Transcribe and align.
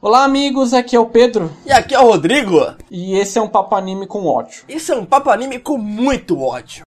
Olá, 0.00 0.22
amigos, 0.22 0.72
aqui 0.72 0.94
é 0.94 1.00
o 1.00 1.06
Pedro. 1.06 1.50
E 1.66 1.72
aqui 1.72 1.92
é 1.92 1.98
o 1.98 2.06
Rodrigo. 2.06 2.54
E 2.88 3.16
esse 3.16 3.36
é 3.36 3.42
um 3.42 3.48
papo 3.48 3.74
anime 3.74 4.06
com 4.06 4.26
ódio. 4.26 4.62
Isso 4.68 4.92
é 4.92 4.96
um 4.96 5.04
papo 5.04 5.28
anime 5.28 5.58
com 5.58 5.76
muito 5.76 6.40
ódio. 6.40 6.87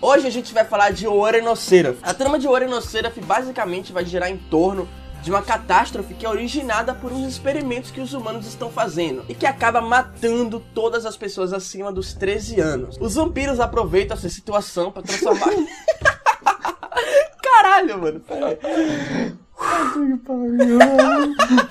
Hoje 0.00 0.28
a 0.28 0.30
gente 0.30 0.54
vai 0.54 0.64
falar 0.64 0.92
de 0.92 1.08
Orenosera. 1.08 1.96
A 2.02 2.14
trama 2.14 2.38
de 2.38 2.46
Orenosera 2.46 3.12
basicamente 3.24 3.92
vai 3.92 4.04
girar 4.04 4.30
em 4.30 4.36
torno 4.36 4.88
de 5.22 5.30
uma 5.30 5.42
catástrofe 5.42 6.14
que 6.14 6.24
é 6.24 6.28
originada 6.28 6.94
por 6.94 7.12
uns 7.12 7.26
experimentos 7.26 7.90
que 7.90 8.00
os 8.00 8.14
humanos 8.14 8.46
estão 8.46 8.70
fazendo 8.70 9.24
e 9.28 9.34
que 9.34 9.44
acaba 9.44 9.80
matando 9.80 10.60
todas 10.72 11.04
as 11.04 11.16
pessoas 11.16 11.52
acima 11.52 11.90
dos 11.90 12.14
13 12.14 12.60
anos. 12.60 12.96
Os 13.00 13.16
vampiros 13.16 13.58
aproveitam 13.58 14.16
essa 14.16 14.28
situação 14.28 14.92
para 14.92 15.02
transformar. 15.02 15.50
Caralho, 17.42 17.98
mano. 17.98 18.22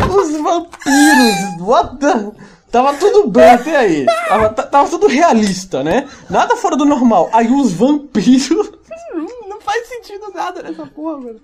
Os 0.09 0.31
vampiros, 0.41 1.61
what 1.61 1.95
the... 1.97 2.56
Tava 2.71 2.93
tudo 2.95 3.27
bem 3.29 3.49
até 3.49 3.77
aí. 3.77 4.05
Tava, 4.27 4.49
tava, 4.49 4.89
tudo 4.89 5.07
realista, 5.07 5.83
né? 5.83 6.07
Nada 6.29 6.55
fora 6.55 6.75
do 6.75 6.85
normal. 6.85 7.29
Aí 7.31 7.47
os 7.47 7.71
vampiros. 7.71 8.71
Não 9.47 9.61
faz 9.61 9.87
sentido 9.87 10.31
nada 10.33 10.61
nessa 10.61 10.85
porra, 10.85 11.17
mano. 11.17 11.39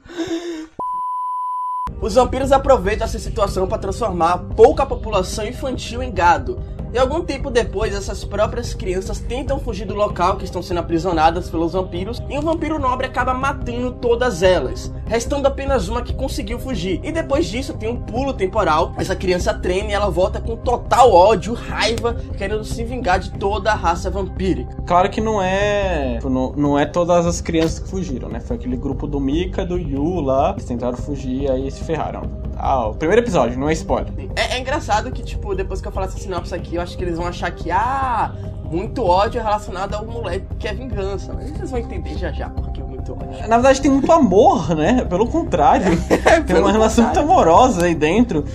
Os 2.02 2.16
vampiros 2.16 2.52
aproveitam 2.52 3.06
essa 3.06 3.18
situação 3.18 3.66
para 3.66 3.78
transformar 3.78 4.38
pouca 4.56 4.86
população 4.86 5.48
infantil 5.48 6.04
em 6.04 6.12
gado. 6.12 6.62
E 6.94 6.98
algum 6.98 7.24
tempo 7.24 7.50
depois, 7.50 7.96
essas 7.96 8.24
próprias 8.24 8.74
crianças 8.74 9.20
tentam 9.20 9.60
fugir 9.60 9.86
do 9.86 9.96
local 9.96 10.36
que 10.36 10.44
estão 10.44 10.62
sendo 10.62 10.82
aprisionadas 10.82 11.50
pelos 11.50 11.74
vampiros, 11.74 12.22
e 12.30 12.38
um 12.38 12.42
vampiro 12.42 12.78
nobre 12.78 13.08
acaba 13.08 13.34
matando 13.34 13.94
todas 13.94 14.44
elas, 14.44 14.94
restando 15.14 15.48
apenas 15.48 15.88
uma 15.90 16.02
que 16.02 16.12
conseguiu 16.12 16.58
fugir. 16.58 17.00
E 17.04 17.12
depois 17.12 17.46
disso 17.46 17.76
tem 17.76 17.88
um 17.88 17.96
pulo 17.96 18.34
temporal, 18.34 18.94
essa 18.98 19.16
criança 19.16 19.54
treina 19.54 19.92
e 19.92 19.94
ela 19.94 20.10
volta 20.10 20.42
com 20.42 20.58
total 20.58 21.14
ódio, 21.14 21.54
raiva, 21.54 22.16
querendo 22.36 22.64
se 22.66 22.84
vingar 22.84 23.20
de 23.20 23.30
toda 23.34 23.72
a 23.72 23.76
raça 23.76 24.10
vampírica. 24.10 24.76
Claro 24.88 25.12
que 25.12 25.22
não 25.22 25.40
é. 25.40 26.18
Não, 26.24 26.52
não 26.54 26.80
é 26.80 26.88
todas 26.88 27.28
as 27.28 27.42
crianças 27.42 27.78
que 27.78 27.88
fugiram, 27.88 28.28
né? 28.28 28.40
Foi 28.40 28.56
aquele 28.56 28.76
grupo 28.76 29.06
do 29.06 29.20
Mika, 29.20 29.64
do 29.64 29.78
Yu 29.78 30.20
lá, 30.20 30.56
que 30.56 30.66
tentaram 30.66 30.98
fugir 30.98 31.44
e 31.44 31.48
aí 31.48 31.70
se 31.70 31.84
ferraram. 31.84 32.24
Ah, 32.58 32.88
o 32.88 32.96
primeiro 32.96 33.22
episódio, 33.22 33.60
não 33.60 33.70
é 33.70 33.74
spoiler. 33.74 34.12
É, 34.36 34.56
é, 34.56 34.60
engraçado 34.60 35.12
que, 35.12 35.22
tipo, 35.22 35.54
depois 35.54 35.80
que 35.80 35.88
eu 35.88 35.92
falar 35.92 36.08
essa 36.08 36.18
sinopse 36.18 36.56
aqui, 36.56 36.76
eu 36.76 36.82
acho 36.82 36.98
que 36.98 37.04
eles 37.04 37.18
vão 37.18 37.28
achar 37.28 37.52
que, 37.52 37.70
ah, 37.70 38.34
muito 38.64 39.06
ódio 39.06 39.40
é 39.40 39.44
relacionado 39.44 39.94
ao 39.94 40.08
moleque 40.08 40.48
que 40.58 40.68
é 40.68 40.74
vingança. 40.74 41.34
Mas 41.34 41.52
eles 41.52 41.70
vão 41.70 41.80
entender 41.80 42.18
já 42.18 42.32
já 42.32 42.50
porque 42.50 42.82
é 42.82 42.84
muito. 43.04 43.18
Na 43.48 43.58
verdade, 43.58 43.82
tem 43.82 43.92
muito 43.92 44.12
amor, 44.12 44.76
né? 44.76 45.04
Pelo 45.06 45.28
contrário. 45.28 45.86
Tem 46.48 46.58
uma 46.58 46.72
relação 46.72 47.06
muito 47.06 47.20
amorosa 47.20 47.86
aí 47.86 47.96
dentro. 47.96 48.46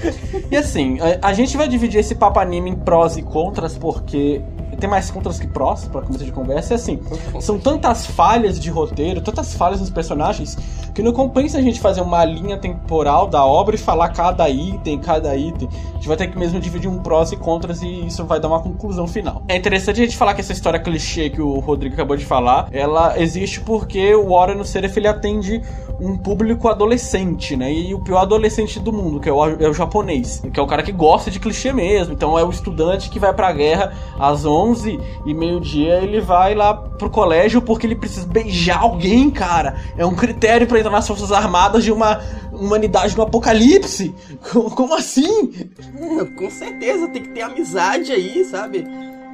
E 0.50 0.56
assim, 0.56 0.98
a, 1.00 1.28
a 1.28 1.32
gente 1.32 1.56
vai 1.56 1.68
dividir 1.68 2.00
esse 2.00 2.14
papo 2.14 2.40
anime 2.40 2.70
em 2.70 2.74
prós 2.74 3.16
e 3.16 3.22
contras, 3.22 3.76
porque 3.76 4.42
tem 4.78 4.88
mais 4.88 5.10
contras 5.10 5.40
que 5.40 5.46
prós 5.46 5.86
para 5.86 6.02
começo 6.02 6.24
de 6.24 6.32
conversa. 6.32 6.74
É 6.74 6.76
assim, 6.76 7.00
são 7.40 7.58
tantas 7.58 8.06
falhas 8.06 8.58
de 8.58 8.70
roteiro, 8.70 9.20
tantas 9.20 9.54
falhas 9.54 9.80
nos 9.80 9.90
personagens, 9.90 10.56
que 10.98 11.02
não 11.02 11.12
compensa 11.12 11.58
a 11.58 11.62
gente 11.62 11.78
fazer 11.78 12.00
uma 12.00 12.24
linha 12.24 12.58
temporal 12.58 13.28
da 13.28 13.46
obra 13.46 13.76
e 13.76 13.78
falar 13.78 14.08
cada 14.08 14.50
item, 14.50 14.98
cada 14.98 15.36
item. 15.36 15.68
A 15.90 15.94
gente 15.94 16.08
vai 16.08 16.16
ter 16.16 16.26
que 16.26 16.36
mesmo 16.36 16.58
dividir 16.58 16.90
um 16.90 16.98
prós 16.98 17.30
e 17.30 17.36
contras 17.36 17.82
e 17.82 18.06
isso 18.06 18.24
vai 18.24 18.40
dar 18.40 18.48
uma 18.48 18.58
conclusão 18.58 19.06
final. 19.06 19.44
É 19.46 19.56
interessante 19.56 20.00
a 20.00 20.04
gente 20.04 20.16
falar 20.16 20.34
que 20.34 20.40
essa 20.40 20.52
história 20.52 20.80
clichê 20.80 21.30
que 21.30 21.40
o 21.40 21.60
Rodrigo 21.60 21.94
acabou 21.94 22.16
de 22.16 22.26
falar, 22.26 22.66
ela 22.72 23.16
existe 23.16 23.60
porque 23.60 24.12
o 24.12 24.30
Warren 24.30 24.56
no 24.56 24.64
Serif 24.64 24.98
ele 24.98 25.06
atende 25.06 25.62
um 26.00 26.16
público 26.16 26.68
adolescente, 26.68 27.56
né? 27.56 27.72
E 27.72 27.94
o 27.94 28.00
pior 28.00 28.22
adolescente 28.22 28.78
do 28.78 28.92
mundo, 28.92 29.20
que 29.20 29.28
é 29.28 29.32
o, 29.32 29.44
é 29.44 29.68
o 29.68 29.74
japonês, 29.74 30.42
que 30.52 30.58
é 30.58 30.62
o 30.62 30.66
cara 30.66 30.82
que 30.82 30.92
gosta 30.92 31.30
de 31.30 31.40
clichê 31.40 31.72
mesmo. 31.72 32.12
Então 32.12 32.38
é 32.38 32.44
o 32.44 32.50
estudante 32.50 33.10
que 33.10 33.18
vai 33.18 33.32
pra 33.32 33.52
guerra 33.52 33.92
às 34.18 34.44
11 34.44 34.98
e 35.26 35.34
meio-dia 35.34 35.94
ele 35.94 36.20
vai 36.20 36.54
lá 36.54 36.74
pro 36.74 37.10
colégio 37.10 37.60
porque 37.60 37.86
ele 37.86 37.96
precisa 37.96 38.26
beijar 38.26 38.80
alguém, 38.80 39.30
cara. 39.30 39.76
É 39.96 40.06
um 40.06 40.14
critério 40.14 40.66
para 40.66 40.78
entrar 40.88 40.90
nas 40.90 41.06
Forças 41.06 41.30
Armadas 41.30 41.84
de 41.84 41.92
uma 41.92 42.20
humanidade 42.52 43.16
no 43.16 43.22
apocalipse. 43.22 44.14
Como 44.74 44.94
assim? 44.94 45.68
Com 46.36 46.50
certeza, 46.50 47.08
tem 47.08 47.22
que 47.22 47.28
ter 47.30 47.42
amizade 47.42 48.12
aí, 48.12 48.44
sabe? 48.44 48.86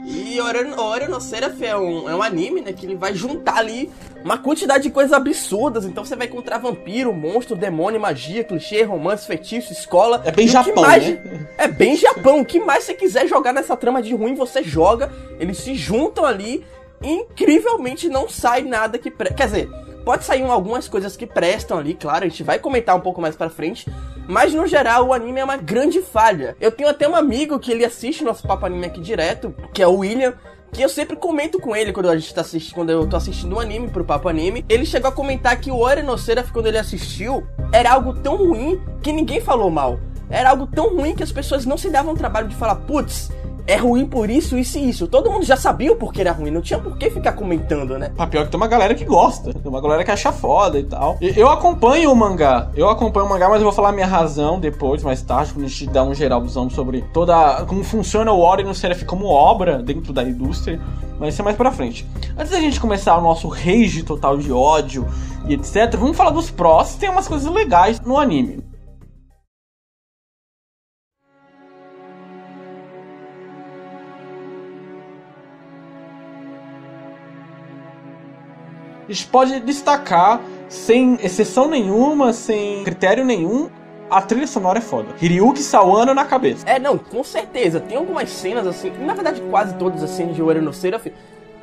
E 0.06 0.38
Oranoceraf 0.38 1.65
é 1.65 1.75
um, 1.75 2.10
é 2.10 2.15
um 2.15 2.22
anime, 2.22 2.60
né? 2.60 2.75
Que 2.75 2.84
ele 2.84 2.94
vai 2.94 3.15
juntar 3.15 3.56
ali 3.56 3.91
uma 4.22 4.37
quantidade 4.37 4.82
de 4.82 4.91
coisas 4.91 5.15
absurdas. 5.15 5.87
Então 5.87 6.04
você 6.04 6.15
vai 6.15 6.26
encontrar 6.26 6.59
vampiro, 6.59 7.10
monstro, 7.10 7.56
demônio, 7.56 7.98
magia, 7.98 8.44
clichê, 8.44 8.82
romance, 8.82 9.26
feitiço, 9.26 9.72
escola. 9.72 10.21
É 10.26 10.31
bem 10.31 10.47
Japão, 10.47 10.82
mais... 10.82 11.09
né? 11.09 11.47
É 11.56 11.69
bem 11.69 11.97
Japão. 11.97 12.41
O 12.41 12.44
que 12.44 12.60
mais 12.60 12.84
você 12.84 12.92
quiser 12.92 13.26
jogar 13.26 13.54
nessa 13.54 13.76
trama 13.76 14.03
de 14.03 14.15
ruim, 14.15 14.34
você 14.34 14.62
joga. 14.62 15.10
Eles 15.41 15.56
se 15.59 15.75
juntam 15.75 16.26
ali. 16.26 16.62
E 17.03 17.10
incrivelmente 17.10 18.09
não 18.09 18.28
sai 18.28 18.62
nada 18.62 18.98
que... 18.98 19.10
Pre... 19.10 19.32
Quer 19.32 19.47
dizer, 19.47 19.71
pode 20.04 20.25
sair 20.25 20.42
algumas 20.42 20.88
coisas 20.88 21.16
que 21.16 21.26
prestam 21.26 21.78
ali, 21.78 21.94
claro. 21.94 22.25
A 22.25 22.28
gente 22.28 22.42
vai 22.42 22.59
comentar 22.59 22.94
um 22.97 23.00
pouco 23.00 23.20
mais 23.20 23.34
pra 23.34 23.48
frente. 23.48 23.91
Mas 24.28 24.53
no 24.54 24.66
geral, 24.66 25.09
o 25.09 25.12
anime 25.12 25.41
é 25.41 25.44
uma 25.44 25.56
grande 25.56 26.00
falha. 26.00 26.56
Eu 26.60 26.70
tenho 26.70 26.88
até 26.88 27.09
um 27.09 27.16
amigo 27.16 27.59
que 27.59 27.70
ele 27.70 27.84
assiste 27.84 28.25
nosso 28.25 28.47
papo 28.47 28.66
anime 28.66 28.87
aqui 28.87 29.00
direto, 29.00 29.54
que 29.72 29.82
é 29.82 29.87
o 29.87 29.98
William 29.98 30.34
que 30.75 30.82
eu 30.82 30.88
sempre 30.88 31.15
comento 31.15 31.60
com 31.60 31.75
ele 31.75 31.92
quando 31.92 32.10
a 32.10 32.19
gente 32.19 32.34
tá 32.34 32.41
assistindo, 32.41 32.75
quando 32.75 32.91
eu 32.91 33.06
tô 33.06 33.16
assistindo 33.16 33.54
um 33.54 33.60
anime 33.60 33.88
pro 33.88 34.04
Papo 34.04 34.28
Anime. 34.28 34.65
Ele 34.69 34.84
chegou 34.84 35.09
a 35.09 35.12
comentar 35.12 35.59
que 35.60 35.70
o 35.70 35.78
Orenosera, 35.78 36.44
quando 36.53 36.66
ele 36.66 36.76
assistiu, 36.76 37.47
era 37.72 37.92
algo 37.92 38.12
tão 38.12 38.36
ruim 38.36 38.82
que 39.00 39.12
ninguém 39.12 39.41
falou 39.41 39.71
mal. 39.71 40.00
Era 40.28 40.50
algo 40.50 40.66
tão 40.66 40.88
ruim 40.97 41.15
que 41.15 41.22
as 41.22 41.31
pessoas 41.31 41.65
não 41.65 41.78
se 41.78 41.88
davam 41.91 42.12
o 42.12 42.16
trabalho 42.16 42.48
de 42.48 42.56
falar, 42.56 42.75
putz, 42.75 43.31
é 43.67 43.77
ruim 43.77 44.07
por 44.07 44.29
isso, 44.29 44.59
isso 44.59 44.79
e 44.79 44.91
isso. 44.91 45.09
Todo 45.09 45.31
mundo 45.31 45.45
já 45.45 45.57
sabia 45.57 45.93
o 45.93 45.97
porquê 45.97 46.21
era 46.21 46.33
ruim, 46.33 46.51
não 46.51 46.61
tinha 46.61 46.79
por 46.79 46.97
que 46.99 47.11
ficar 47.11 47.33
comentando, 47.33 47.99
né? 47.99 48.13
Ah, 48.19 48.27
pior 48.27 48.45
que 48.45 48.51
tem 48.51 48.61
uma 48.61 48.69
galera 48.69 48.95
que 48.95 49.05
gosta, 49.05 49.53
tem 49.53 49.71
uma 49.71 49.81
galera 49.81 50.05
que 50.05 50.11
acha 50.11 50.33
foda 50.33 50.79
e 50.79 50.85
tal. 50.85 51.17
Eu 51.21 51.49
acompanho 51.49 52.13
o 52.13 52.17
mangá, 52.17 52.71
eu 52.77 52.89
acompanho 52.89 53.27
o 53.27 53.29
mangá, 53.29 53.49
mas 53.49 53.59
eu 53.59 53.65
vou 53.65 53.73
falar 53.73 53.93
minha 53.93 54.07
razão 54.07 54.61
depois, 54.61 55.03
mais 55.03 55.23
tarde, 55.23 55.53
quando 55.53 55.65
a 55.65 55.69
gente 55.69 55.87
dá 55.87 56.05
um 56.05 56.15
geralzão 56.15 56.69
sobre 56.69 57.03
toda. 57.13 57.65
como 57.67 57.83
funciona 57.83 58.33
o 58.33 58.41
Ori 58.41 58.65
no 58.65 58.75
Seraph 58.75 59.03
como 59.05 59.27
obra 59.27 59.83
dentro 59.83 60.13
da 60.13 60.23
indústria. 60.23 60.81
Mas 61.19 61.35
isso 61.35 61.43
é 61.43 61.45
mais 61.45 61.57
pra 61.57 61.71
frente. 61.71 62.07
Antes 62.37 62.51
da 62.51 62.61
gente 62.61 62.81
começar 62.81 63.17
o 63.17 63.23
nosso 63.23 63.49
rage 63.49 64.03
total 64.03 64.37
de 64.37 64.53
ódio 64.53 65.07
e 65.47 65.55
etc., 65.55 65.97
vamos 65.97 66.17
falar 66.17 66.31
dos 66.31 66.51
prós. 66.51 66.97
Tem 66.97 67.09
umas 67.09 67.29
coisas 67.29 67.51
legais 67.51 68.01
no 68.01 68.19
anime. 68.19 68.74
Gente 79.15 79.27
pode 79.28 79.61
destacar, 79.61 80.41
sem 80.69 81.19
exceção 81.22 81.69
nenhuma, 81.69 82.33
sem 82.33 82.83
critério 82.84 83.25
nenhum, 83.25 83.71
a 84.11 84.21
trilha 84.21 84.47
sonora 84.47 84.78
é 84.78 84.83
foda. 84.83 85.09
Hiryuki 85.21 85.61
Sawano 85.61 86.13
na 86.13 86.25
cabeça. 86.25 86.69
É, 86.69 86.78
não, 86.78 86.99
com 86.99 87.22
certeza. 87.25 87.81
Tem 87.81 87.97
algumas 87.97 88.28
cenas, 88.28 88.66
assim, 88.66 88.91
na 88.99 89.15
verdade 89.15 89.41
quase 89.51 89.75
todas 89.75 90.03
as 90.03 90.11
cenas 90.11 90.34
de 90.34 90.43
Ouro 90.43 90.61
no 90.61 90.72
Seraph, 90.72 91.07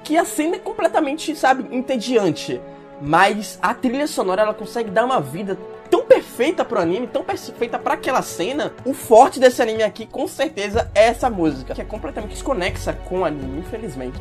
que 0.04 0.18
a 0.18 0.26
cena 0.26 0.56
é 0.56 0.60
completamente, 0.60 1.36
sabe, 1.36 1.68
entediante. 1.76 2.60
Mas 3.02 3.60
a 3.62 3.74
trilha 3.74 4.08
sonora, 4.08 4.44
ela 4.44 4.54
consegue 4.54 4.90
dar 4.90 5.06
uma 5.06 5.20
vida 5.20 5.58
tão 5.90 6.06
perfeita 6.06 6.64
pro 6.64 6.80
anime, 6.80 7.08
tão 7.08 7.24
perfeita 7.24 7.78
para 7.78 7.96
aquela 7.96 8.22
cena. 8.22 8.72
O 8.86 8.94
forte 8.94 9.40
desse 9.40 9.62
anime 9.62 9.84
aqui, 9.84 10.06
com 10.06 10.28
certeza, 10.28 10.90
é 10.96 11.08
essa 11.08 11.30
música, 11.30 11.74
que 11.74 11.82
é 11.82 11.86
completamente 11.86 12.32
desconexa 12.32 12.94
com 12.94 13.20
o 13.20 13.26
anime, 13.26 13.60
infelizmente. 13.60 14.20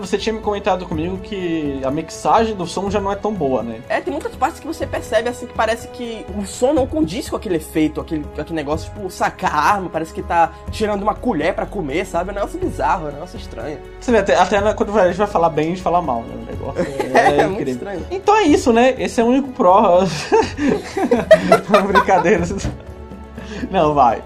Você 0.00 0.18
tinha 0.18 0.32
me 0.32 0.40
comentado 0.40 0.86
comigo 0.86 1.18
que 1.18 1.80
a 1.84 1.90
mixagem 1.90 2.54
do 2.54 2.66
som 2.66 2.90
já 2.90 3.00
não 3.00 3.12
é 3.12 3.16
tão 3.16 3.32
boa, 3.32 3.62
né? 3.62 3.80
É, 3.88 4.00
tem 4.00 4.12
muitas 4.12 4.34
partes 4.34 4.60
que 4.60 4.66
você 4.66 4.86
percebe 4.86 5.28
assim 5.28 5.46
que 5.46 5.54
parece 5.54 5.88
que 5.88 6.24
o 6.36 6.44
som 6.44 6.72
não 6.72 6.86
condiz 6.86 7.28
com 7.28 7.36
aquele 7.36 7.56
efeito, 7.56 8.00
aquele, 8.00 8.24
aquele 8.38 8.54
negócio, 8.54 8.92
tipo, 8.92 9.08
sacar 9.10 9.54
a 9.54 9.58
arma, 9.58 9.88
parece 9.88 10.12
que 10.12 10.22
tá 10.22 10.52
tirando 10.70 11.02
uma 11.02 11.14
colher 11.14 11.54
para 11.54 11.66
comer, 11.66 12.06
sabe? 12.06 12.30
É 12.30 12.32
um 12.32 12.36
negócio 12.36 12.58
bizarro, 12.58 13.06
é 13.06 13.10
um 13.10 13.14
negócio 13.14 13.38
estranho. 13.38 13.78
Você 14.00 14.10
vê, 14.10 14.18
até, 14.18 14.36
até 14.36 14.74
quando 14.74 14.98
a 14.98 15.06
gente 15.06 15.18
vai 15.18 15.26
falar 15.26 15.50
bem, 15.50 15.66
a 15.66 15.70
gente 15.70 15.82
fala 15.82 16.02
mal, 16.02 16.22
né? 16.22 16.34
O 16.34 16.50
negócio 16.50 16.82
é, 16.82 17.18
é, 17.38 17.40
é 17.40 17.46
muito 17.46 17.68
estranho. 17.68 18.06
Então 18.10 18.36
é 18.36 18.42
isso, 18.42 18.72
né? 18.72 18.94
Esse 18.98 19.20
é 19.20 19.24
o 19.24 19.28
único 19.28 19.48
pró. 19.52 20.00
Brincadeira. 21.86 22.44
Não, 23.70 23.94
vai. 23.94 24.22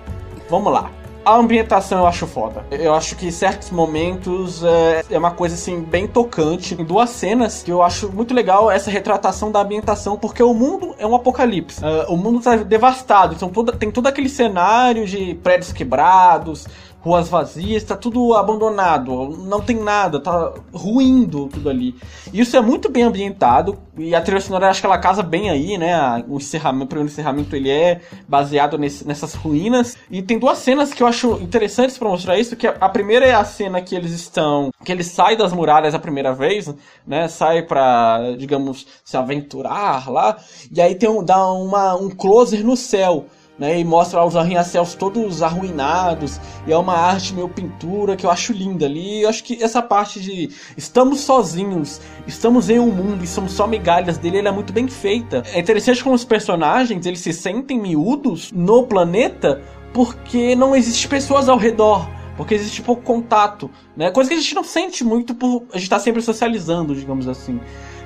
Vamos 0.49 0.73
lá. 0.73 0.91
A 1.29 1.37
ambientação 1.37 1.99
eu 1.99 2.07
acho 2.07 2.27
foda. 2.27 2.65
Eu 2.71 2.95
acho 2.95 3.15
que 3.15 3.27
em 3.27 3.31
certos 3.31 3.71
momentos 3.71 4.65
é, 4.65 5.05
é, 5.11 5.19
uma 5.19 5.31
coisa 5.31 5.57
assim 5.57 5.83
bem 5.83 6.07
tocante. 6.07 6.75
Em 6.75 6.83
duas 6.83 7.11
cenas 7.11 7.63
que 7.63 7.71
eu 7.71 7.83
acho 7.83 8.11
muito 8.11 8.33
legal 8.33 8.71
essa 8.71 8.91
retratação 8.91 9.53
da 9.53 9.61
ambientação, 9.61 10.17
porque 10.17 10.43
o 10.43 10.55
mundo 10.55 10.95
é 10.99 11.07
um 11.07 11.15
apocalipse. 11.15 11.85
Uh, 11.85 12.11
o 12.11 12.17
mundo 12.17 12.41
tá 12.41 12.57
devastado, 12.57 13.35
então 13.35 13.51
toda, 13.51 13.73
tem 13.73 13.91
todo 13.91 14.07
aquele 14.07 14.31
cenário 14.31 15.05
de 15.05 15.35
prédios 15.35 15.71
quebrados, 15.71 16.67
ruas 17.01 17.29
vazias, 17.29 17.85
tá 17.85 17.97
tudo 17.97 18.35
abandonado, 18.35 19.29
não 19.45 19.61
tem 19.61 19.77
nada, 19.77 20.21
tá 20.21 20.53
ruindo 20.73 21.49
tudo 21.49 21.71
ali. 21.71 21.95
Isso 22.33 22.57
é 22.57 22.61
muito 22.61 22.91
bem 22.91 23.05
ambientado 23.05 23.79
e 23.97 24.15
a 24.15 24.21
trilha 24.21 24.41
sonora 24.41 24.69
acho 24.69 24.81
que 24.81 24.87
ela 24.87 24.99
casa 24.99 25.23
bem 25.23 25.49
aí, 25.49 25.79
né? 25.79 26.25
O 26.29 26.37
encerramento, 26.37 26.85
o 26.85 26.89
primeiro 26.89 27.11
encerramento 27.11 27.55
ele 27.55 27.71
é 27.71 28.01
baseado 28.27 28.77
nesse, 28.77 29.07
nessas 29.07 29.35
ruínas 29.35 29.97
e 30.11 30.23
tem 30.23 30.39
duas 30.39 30.59
cenas 30.59 30.93
que 30.93 31.03
eu 31.03 31.07
acho 31.07 31.39
interessantes 31.41 31.97
para 31.97 32.09
mostrar 32.09 32.39
isso, 32.39 32.57
que 32.57 32.67
a 32.67 32.89
primeira 32.89 33.25
é 33.25 33.33
a 33.33 33.45
cena 33.45 33.81
que 33.81 33.95
eles 33.95 34.13
estão, 34.13 34.71
que 34.85 34.93
eles 34.93 35.07
saem 35.07 35.37
das 35.37 35.53
muralhas 35.53 35.95
a 35.95 35.99
primeira 35.99 36.33
vez, 36.33 36.73
né? 37.07 37.29
Sai 37.29 37.63
para, 37.63 38.35
digamos, 38.37 38.87
se 39.05 39.17
aventurar 39.17 40.11
lá 40.11 40.37
e 40.71 40.81
aí 40.81 40.95
tem 40.95 41.09
um, 41.09 41.23
dá 41.23 41.51
uma, 41.53 41.95
um 41.95 42.11
closer 42.11 42.65
no 42.65 42.77
céu 42.77 43.27
né? 43.59 43.79
E 43.81 43.85
mostra 43.85 44.25
os 44.25 44.37
arranha-céus 44.37 44.95
todos 44.95 45.43
arruinados. 45.43 46.41
E 46.67 46.73
é 46.73 46.77
uma 46.77 46.95
arte 46.95 47.35
meio 47.35 47.49
pintura 47.49 48.17
que 48.17 48.25
eu 48.25 48.31
acho 48.31 48.53
linda 48.53 48.87
ali. 48.87 49.23
Eu 49.23 49.29
acho 49.29 49.43
que 49.43 49.63
essa 49.63 49.83
parte 49.83 50.21
de 50.21 50.51
estamos 50.77 51.21
sozinhos, 51.21 52.01
estamos 52.27 52.71
em 52.71 52.79
um 52.79 52.91
mundo 52.91 53.25
e 53.25 53.27
somos 53.27 53.53
só 53.53 53.67
migalhas 53.67 54.19
dele, 54.19 54.39
ele 54.39 54.49
é 54.49 54.53
muito 54.53 54.73
bem 54.73 54.87
feita. 54.87 55.43
É 55.53 55.59
interessante 55.59 56.03
como 56.03 56.15
os 56.15 56.25
personagens 56.25 57.05
eles 57.05 57.21
se 57.21 57.33
sentem 57.33 57.81
miúdos 57.81 58.53
no 58.53 58.85
planeta 58.85 59.61
porque 59.93 60.55
não 60.55 60.77
existe 60.77 61.09
pessoas 61.09 61.49
ao 61.49 61.57
redor. 61.57 62.09
Porque 62.37 62.55
existe 62.55 62.83
pouco 62.83 63.03
contato, 63.03 63.69
né? 63.97 64.13
Coisa 64.13 64.31
que 64.31 64.37
a 64.37 64.41
gente 64.41 64.55
não 64.55 64.63
sente 64.63 65.03
muito 65.03 65.35
por 65.35 65.65
a 65.73 65.75
gente 65.75 65.83
estar 65.83 65.97
tá 65.97 66.03
sempre 66.03 66.23
socializando, 66.23 66.95
digamos 66.95 67.27
assim. 67.27 67.59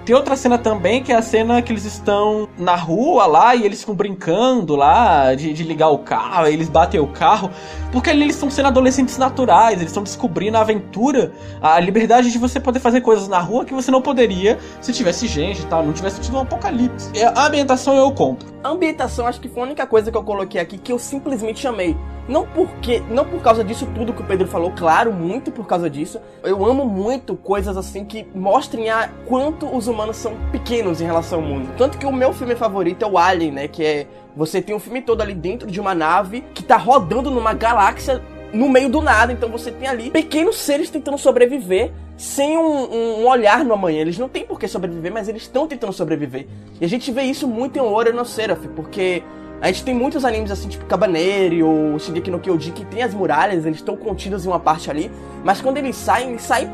Tem 0.05 0.17
outra 0.17 0.35
cena 0.35 0.59
também, 0.59 1.01
que 1.01 1.13
é 1.13 1.17
a 1.17 1.23
cena 1.23 1.63
que 1.63 1.73
eles 1.73 1.85
estão 1.85 2.49
na 2.59 2.75
rua 2.75 3.25
lá 3.27 3.55
e 3.55 3.65
eles 3.65 3.81
ficam 3.81 3.95
brincando 3.95 4.75
lá 4.75 5.33
de, 5.35 5.53
de 5.53 5.63
ligar 5.63 5.91
o 5.91 5.99
carro, 5.99 6.49
eles 6.49 6.69
batem 6.69 6.99
o 6.99 7.07
carro, 7.07 7.51
porque 7.93 8.11
ali 8.11 8.23
eles 8.23 8.35
estão 8.35 8.51
sendo 8.51 8.67
adolescentes 8.67 9.17
naturais, 9.17 9.75
eles 9.75 9.91
estão 9.91 10.03
descobrindo 10.03 10.57
a 10.57 10.61
aventura, 10.63 11.33
a 11.61 11.79
liberdade 11.79 12.33
de 12.33 12.39
você 12.39 12.59
poder 12.59 12.81
fazer 12.81 13.01
coisas 13.01 13.29
na 13.29 13.39
rua 13.39 13.65
que 13.65 13.73
você 13.73 13.93
não 13.93 14.03
poderia 14.03 14.59
se 14.81 14.93
tivesse 14.93 15.29
gente 15.29 15.63
e 15.63 15.67
tal, 15.67 15.85
não 15.85 15.93
tivesse 15.93 16.21
tido 16.21 16.37
um 16.37 16.41
apocalipse. 16.41 17.11
A 17.37 17.47
ambientação 17.47 17.95
eu 17.95 18.11
compro. 18.11 18.53
A 18.65 18.71
ambientação 18.71 19.27
acho 19.27 19.41
que 19.41 19.49
foi 19.49 19.63
a 19.63 19.67
única 19.67 19.87
coisa 19.87 20.11
que 20.11 20.17
eu 20.17 20.25
coloquei 20.25 20.61
aqui 20.61 20.79
que 20.79 20.93
eu 20.93 20.99
simplesmente 20.99 21.67
amei. 21.67 21.97
Não 22.29 22.47
porque, 22.47 23.03
não 23.11 23.25
por 23.25 23.43
causa 23.43 23.65
disso 23.65 23.87
tudo 23.95 24.13
que 24.13 24.23
o 24.23 24.25
Pedro 24.25 24.47
falou, 24.47 24.71
claro, 24.71 25.13
muito 25.13 25.51
por 25.51 25.67
causa 25.67 25.91
disso. 25.91 26.21
Eu 26.43 26.65
amo 26.65 26.85
muito 26.85 27.35
coisas 27.35 27.77
assim 27.77 28.05
que 28.05 28.27
mostrem 28.35 28.91
a 28.91 29.09
quanto 29.27 29.67
os 29.67 29.89
humanos 29.93 30.17
são 30.17 30.35
pequenos 30.51 31.01
em 31.01 31.05
relação 31.05 31.41
ao 31.41 31.45
mundo. 31.45 31.73
Tanto 31.77 31.99
que 31.99 32.07
o 32.07 32.13
meu 32.13 32.33
filme 32.33 32.57
favorito 32.57 33.05
é 33.05 33.09
o 33.09 33.17
Alien, 33.19 33.53
né, 33.53 33.69
que 33.69 33.85
é 33.85 34.07
você 34.35 34.63
tem 34.63 34.75
um 34.75 34.81
filme 34.81 35.03
todo 35.03 35.21
ali 35.21 35.35
dentro 35.35 35.71
de 35.71 35.81
uma 35.81 35.95
nave 35.95 36.43
que 36.55 36.63
tá 36.63 36.77
rodando 36.77 37.31
numa 37.31 37.53
galáxia 37.53 38.23
no 38.53 38.69
meio 38.69 38.89
do 38.89 39.01
nada. 39.01 39.33
Então 39.33 39.49
você 39.49 39.71
tem 39.71 39.89
ali 39.89 40.11
pequenos 40.11 40.57
seres 40.57 40.91
tentando 40.91 41.19
sobreviver 41.19 41.93
sem 42.17 42.57
um, 42.57 43.21
um 43.21 43.27
olhar 43.27 43.65
no 43.65 43.75
amanhã. 43.75 44.01
Eles 44.01 44.19
não 44.19 44.29
têm 44.29 44.45
por 44.45 44.59
que 44.59 44.69
sobreviver, 44.69 45.13
mas 45.13 45.29
eles 45.29 45.43
estão 45.43 45.67
tentando 45.67 45.93
sobreviver. 45.93 46.47
E 46.81 46.85
a 46.85 46.89
gente 46.89 47.11
vê 47.11 47.23
isso 47.23 47.47
muito 47.47 47.79
em 47.79 47.83
Warrior 47.83 48.15
no 48.15 48.25
Seraph, 48.25 48.65
porque 48.75 49.23
a 49.61 49.69
gente 49.69 49.85
tem 49.85 49.95
muitos 49.95 50.25
animes 50.25 50.51
assim, 50.51 50.69
tipo 50.69 50.85
Cabaneri 50.87 51.63
ou 51.63 51.99
Shingeki 51.99 52.31
no 52.31 52.41
Kyojin, 52.41 52.73
que 52.73 52.85
tem 52.85 53.03
as 53.03 53.15
muralhas, 53.15 53.65
eles 53.65 53.79
estão 53.79 53.97
contidos 53.97 54.45
em 54.45 54.49
uma 54.49 54.59
parte 54.59 54.91
ali, 54.91 55.11
mas 55.45 55.61
quando 55.61 55.77
eles 55.77 55.95
saem, 55.95 56.31
eles 56.31 56.43
saem 56.43 56.67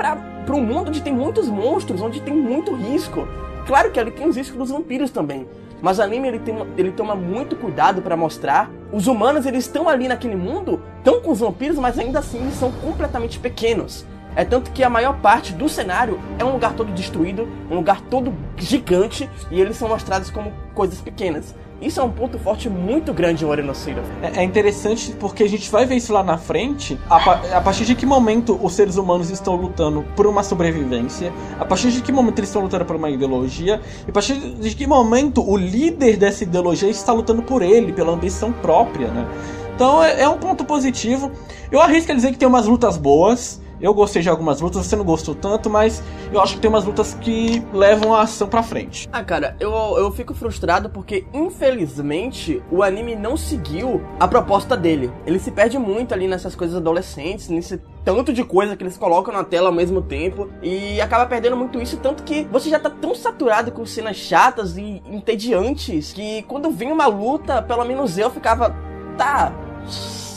para 0.49 0.57
um 0.57 0.63
mundo 0.63 0.89
onde 0.89 1.03
tem 1.03 1.13
muitos 1.13 1.47
monstros, 1.47 2.01
onde 2.01 2.23
tem 2.23 2.35
muito 2.35 2.75
risco. 2.75 3.29
Claro 3.67 3.91
que 3.91 4.01
ali 4.01 4.11
tem 4.11 4.27
os 4.27 4.35
riscos 4.35 4.57
dos 4.57 4.71
vampiros 4.71 5.11
também, 5.11 5.47
mas 5.83 5.99
o 5.99 6.03
anime 6.03 6.27
ele, 6.27 6.39
tem, 6.39 6.57
ele 6.79 6.91
toma 6.91 7.15
muito 7.15 7.55
cuidado 7.55 8.01
para 8.01 8.17
mostrar 8.17 8.71
os 8.91 9.07
humanos 9.07 9.45
eles 9.45 9.67
estão 9.67 9.87
ali 9.87 10.09
naquele 10.09 10.37
mundo, 10.37 10.83
estão 10.97 11.21
com 11.21 11.33
os 11.33 11.41
vampiros, 11.41 11.77
mas 11.77 11.99
ainda 11.99 12.21
assim 12.21 12.39
eles 12.39 12.55
são 12.55 12.73
completamente 12.73 13.39
pequenos. 13.39 14.07
É 14.35 14.43
tanto 14.43 14.71
que 14.71 14.83
a 14.83 14.89
maior 14.89 15.21
parte 15.21 15.53
do 15.53 15.69
cenário 15.69 16.19
é 16.39 16.45
um 16.45 16.53
lugar 16.53 16.73
todo 16.73 16.93
destruído, 16.93 17.47
um 17.71 17.75
lugar 17.75 18.01
todo 18.01 18.33
gigante, 18.57 19.29
e 19.51 19.61
eles 19.61 19.77
são 19.77 19.89
mostrados 19.89 20.31
como 20.31 20.51
coisas 20.75 20.99
pequenas. 20.99 21.55
Isso 21.81 22.01
é 22.01 22.03
um 22.03 22.11
ponto 22.11 22.37
forte 22.41 22.69
muito 22.69 23.13
grande 23.13 23.45
em 23.45 23.49
Orenocida. 23.49 24.03
É, 24.21 24.41
é 24.41 24.43
interessante 24.43 25.13
porque 25.13 25.45
a 25.45 25.49
gente 25.49 25.71
vai 25.71 25.87
ver 25.87 25.95
isso 25.95 26.13
lá 26.13 26.25
na 26.25 26.37
frente. 26.37 26.99
A, 27.09 27.17
a, 27.17 27.61
partir 27.61 27.85
de 27.85 27.95
que 27.95 28.05
momento 28.05 28.59
os 28.61 28.73
seres 28.73 28.97
humanos 28.97 29.31
estão 29.31 29.55
lutando 29.55 30.05
por 30.17 30.27
uma 30.27 30.43
sobrevivência? 30.43 31.33
A 31.59 31.65
partir 31.65 31.93
de 31.93 32.03
que 32.03 32.11
momento 32.11 32.41
eles 32.41 32.49
estão 32.49 32.63
lutando 32.63 32.85
por 32.85 32.97
uma 32.97 33.09
ideologia? 33.09 33.81
E 34.07 34.11
a 34.11 34.13
partir 34.13 34.35
de 34.35 34.75
que 34.75 34.89
momento 34.89 35.49
o 35.49 35.57
líder 35.57 36.17
dessa 36.17 36.43
ideologia 36.43 36.91
está 36.91 37.13
lutando 37.13 37.43
por 37.43 37.63
ele, 37.63 37.93
pela 37.93 38.13
ambição 38.13 38.53
própria, 38.53 39.09
né? 39.09 39.29
Então 39.77 40.03
é, 40.03 40.23
é 40.23 40.29
um 40.29 40.39
ponto 40.39 40.65
positivo. 40.65 41.31
Eu 41.71 41.81
arrisco 41.81 42.11
a 42.11 42.15
dizer 42.15 42.33
que 42.33 42.39
tem 42.39 42.49
umas 42.49 42.67
lutas 42.67 42.97
boas. 42.97 43.61
Eu 43.81 43.95
gostei 43.95 44.23
de 44.23 44.29
algumas 44.29 44.61
lutas, 44.61 44.87
você 44.87 44.97
não 44.97 45.05
gostou 45.05 45.35
tanto, 45.35 45.71
mas 45.71 46.03
eu 46.33 46.41
acho 46.41 46.55
que 46.55 46.61
tem 46.61 46.69
umas 46.69 46.85
lutas 46.85 47.15
que 47.15 47.63
levam 47.73 48.15
a 48.15 48.23
ação 48.23 48.49
pra 48.49 48.63
frente. 48.63 49.09
Ah, 49.13 49.23
cara, 49.23 49.57
eu, 49.61 49.73
eu 49.99 50.11
fico 50.11 50.35
frustrado 50.35 50.91
porque, 50.91 51.27
infelizmente, 51.33 52.63
o 52.71 52.83
anime 52.83 53.15
não 53.15 53.37
seguiu 53.37 54.03
a 54.19 54.27
proposta 54.27 54.77
dele. 54.77 55.13
Ele 55.27 55.39
se 55.39 55.51
perde 55.51 55.79
muito 55.79 56.13
ali 56.13 56.27
nessas 56.27 56.55
coisas 56.55 56.77
adolescentes, 56.77 57.49
nesse 57.49 57.81
tanto 58.05 58.33
de 58.33 58.43
coisa 58.43 58.77
que 58.77 58.83
eles 58.83 58.97
colocam 58.97 59.35
na 59.35 59.45
tela 59.45 59.69
ao 59.69 59.75
mesmo 59.75 60.01
tempo 60.01 60.49
e 60.63 61.01
acaba 61.01 61.27
perdendo 61.27 61.57
muito 61.57 61.81
isso, 61.81 61.99
tanto 61.99 62.23
que 62.23 62.45
você 62.45 62.71
já 62.71 62.79
tá 62.79 62.89
tão 62.89 63.15
saturado 63.15 63.71
com 63.71 63.85
cenas 63.85 64.17
chatas 64.17 64.79
e 64.79 65.03
entediantes 65.07 66.13
que 66.13 66.43
quando 66.45 66.71
vem 66.71 66.91
uma 66.91 67.07
luta, 67.07 67.61
pelo 67.61 67.85
menos 67.85 68.17
eu 68.17 68.31
ficava, 68.31 68.75
tá, 69.17 69.53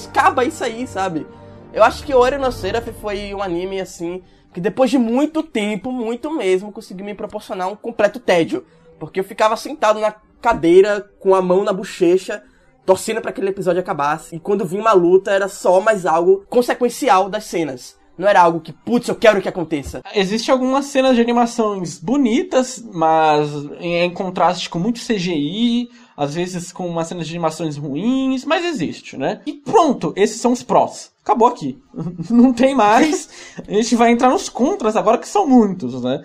acaba 0.10 0.44
isso 0.44 0.64
aí, 0.64 0.86
sabe? 0.86 1.26
Eu 1.74 1.84
acho 1.84 2.04
que 2.04 2.14
Ori 2.14 2.38
no 2.38 2.52
Seraph 2.52 2.90
foi 3.00 3.34
um 3.34 3.42
anime 3.42 3.80
assim 3.80 4.22
que 4.54 4.60
depois 4.60 4.92
de 4.92 4.98
muito 4.98 5.42
tempo, 5.42 5.92
muito 5.92 6.30
mesmo, 6.30 6.72
conseguiu 6.72 7.06
me 7.06 7.14
proporcionar 7.14 7.70
um 7.70 7.76
completo 7.76 8.20
tédio, 8.20 8.66
porque 9.00 9.20
eu 9.20 9.24
ficava 9.24 9.56
sentado 9.56 10.00
na 10.00 10.14
cadeira 10.42 11.10
com 11.20 11.34
a 11.34 11.42
mão 11.42 11.64
na 11.64 11.72
bochecha, 11.72 12.44
torcendo 12.86 13.22
para 13.22 13.30
aquele 13.30 13.50
episódio 13.50 13.80
acabasse, 13.80 14.36
e 14.36 14.40
quando 14.40 14.66
vinha 14.66 14.82
uma 14.82 14.92
luta 14.92 15.32
era 15.32 15.48
só 15.48 15.80
mais 15.80 16.06
algo 16.06 16.46
consequencial 16.50 17.30
das 17.30 17.46
cenas. 17.46 17.98
Não 18.18 18.28
era 18.28 18.42
algo 18.42 18.60
que, 18.60 18.74
putz, 18.74 19.08
eu 19.08 19.16
quero 19.16 19.42
que 19.42 19.48
aconteça. 19.48 20.02
Existem 20.14 20.52
algumas 20.52 20.86
cenas 20.86 21.16
de 21.16 21.22
animações 21.22 21.98
bonitas, 21.98 22.84
mas 22.94 23.50
em 23.80 24.14
contraste 24.14 24.70
com 24.70 24.78
muito 24.78 25.00
CGI, 25.00 25.90
às 26.22 26.36
vezes 26.36 26.72
com 26.72 26.88
umas 26.88 27.08
cenas 27.08 27.26
de 27.26 27.34
animações 27.34 27.78
ruins, 27.78 28.46
mas 28.46 28.64
existe, 28.64 29.18
né? 29.18 29.42
E 29.44 29.54
pronto, 29.54 30.14
esses 30.16 30.40
são 30.40 30.52
os 30.52 30.62
prós. 30.62 31.12
Acabou 31.24 31.48
aqui. 31.48 31.82
Não 32.30 32.54
tem 32.54 32.76
mais. 32.76 33.28
A 33.68 33.72
gente 33.72 33.96
vai 33.96 34.12
entrar 34.12 34.30
nos 34.30 34.48
contras 34.48 34.96
agora, 34.96 35.18
que 35.18 35.28
são 35.28 35.48
muitos, 35.48 36.00
né? 36.04 36.24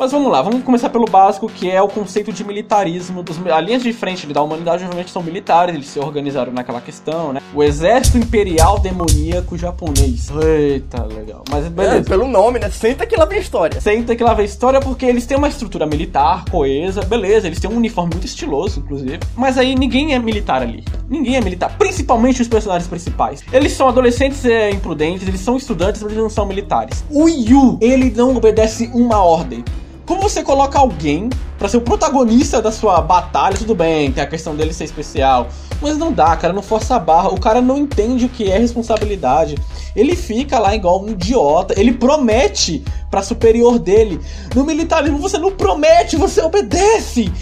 Mas 0.00 0.12
vamos 0.12 0.32
lá, 0.32 0.40
vamos 0.40 0.64
começar 0.64 0.88
pelo 0.88 1.04
básico, 1.04 1.46
que 1.46 1.70
é 1.70 1.82
o 1.82 1.86
conceito 1.86 2.32
de 2.32 2.42
militarismo. 2.42 3.22
Dos, 3.22 3.36
a 3.46 3.60
linha 3.60 3.78
de 3.78 3.92
frente 3.92 4.26
da 4.28 4.40
humanidade 4.40 4.82
obviamente 4.82 5.10
são 5.10 5.22
militares, 5.22 5.74
eles 5.74 5.88
se 5.88 5.98
organizaram 5.98 6.50
naquela 6.54 6.80
questão, 6.80 7.34
né? 7.34 7.42
O 7.52 7.62
exército 7.62 8.16
imperial 8.16 8.78
demoníaco 8.78 9.58
japonês. 9.58 10.30
Eita, 10.42 11.04
legal. 11.04 11.44
Mas 11.50 11.68
beleza. 11.68 11.96
É, 11.96 12.02
pelo 12.02 12.26
nome, 12.26 12.58
né? 12.58 12.70
Senta 12.70 13.04
que 13.04 13.14
lá 13.14 13.26
vem 13.26 13.36
a 13.36 13.40
história. 13.42 13.78
Senta 13.78 14.16
que 14.16 14.24
lá 14.24 14.32
vem 14.32 14.44
a 14.44 14.48
história 14.48 14.80
porque 14.80 15.04
eles 15.04 15.26
têm 15.26 15.36
uma 15.36 15.48
estrutura 15.48 15.84
militar, 15.84 16.46
coesa, 16.50 17.02
beleza, 17.02 17.46
eles 17.46 17.60
têm 17.60 17.68
um 17.68 17.76
uniforme 17.76 18.14
muito 18.14 18.26
estiloso, 18.26 18.80
inclusive. 18.80 19.20
Mas 19.36 19.58
aí 19.58 19.74
ninguém 19.74 20.14
é 20.14 20.18
militar 20.18 20.62
ali. 20.62 20.82
Ninguém 21.10 21.36
é 21.36 21.42
militar, 21.42 21.76
principalmente 21.76 22.40
os 22.40 22.48
personagens 22.48 22.88
principais. 22.88 23.44
Eles 23.52 23.72
são 23.72 23.86
adolescentes 23.86 24.46
é, 24.46 24.70
imprudentes, 24.70 25.28
eles 25.28 25.40
são 25.40 25.58
estudantes, 25.58 26.02
mas 26.02 26.10
eles 26.12 26.22
não 26.22 26.30
são 26.30 26.46
militares. 26.46 27.04
O 27.10 27.28
Yu, 27.28 27.76
ele 27.82 28.10
não 28.10 28.34
obedece 28.34 28.90
uma 28.94 29.22
ordem. 29.22 29.62
Como 30.10 30.22
você 30.22 30.42
coloca 30.42 30.76
alguém 30.76 31.30
para 31.56 31.68
ser 31.68 31.76
o 31.76 31.80
protagonista 31.82 32.60
da 32.60 32.72
sua 32.72 33.00
batalha? 33.00 33.56
Tudo 33.56 33.76
bem, 33.76 34.10
tem 34.10 34.24
a 34.24 34.26
questão 34.26 34.56
dele 34.56 34.72
ser 34.72 34.82
especial. 34.82 35.46
Mas 35.80 35.96
não 35.96 36.12
dá, 36.12 36.36
cara, 36.36 36.52
não 36.52 36.62
força 36.64 36.96
a 36.96 36.98
barra. 36.98 37.28
O 37.28 37.38
cara 37.38 37.60
não 37.60 37.78
entende 37.78 38.24
o 38.24 38.28
que 38.28 38.50
é 38.50 38.58
responsabilidade. 38.58 39.54
Ele 39.94 40.16
fica 40.16 40.58
lá 40.58 40.74
igual 40.74 41.00
um 41.00 41.10
idiota. 41.10 41.78
Ele 41.78 41.92
promete 41.92 42.84
pra 43.08 43.22
superior 43.22 43.78
dele. 43.78 44.20
No 44.52 44.64
militarismo 44.64 45.16
você 45.18 45.38
não 45.38 45.52
promete, 45.52 46.16
você 46.16 46.42
obedece. 46.42 47.32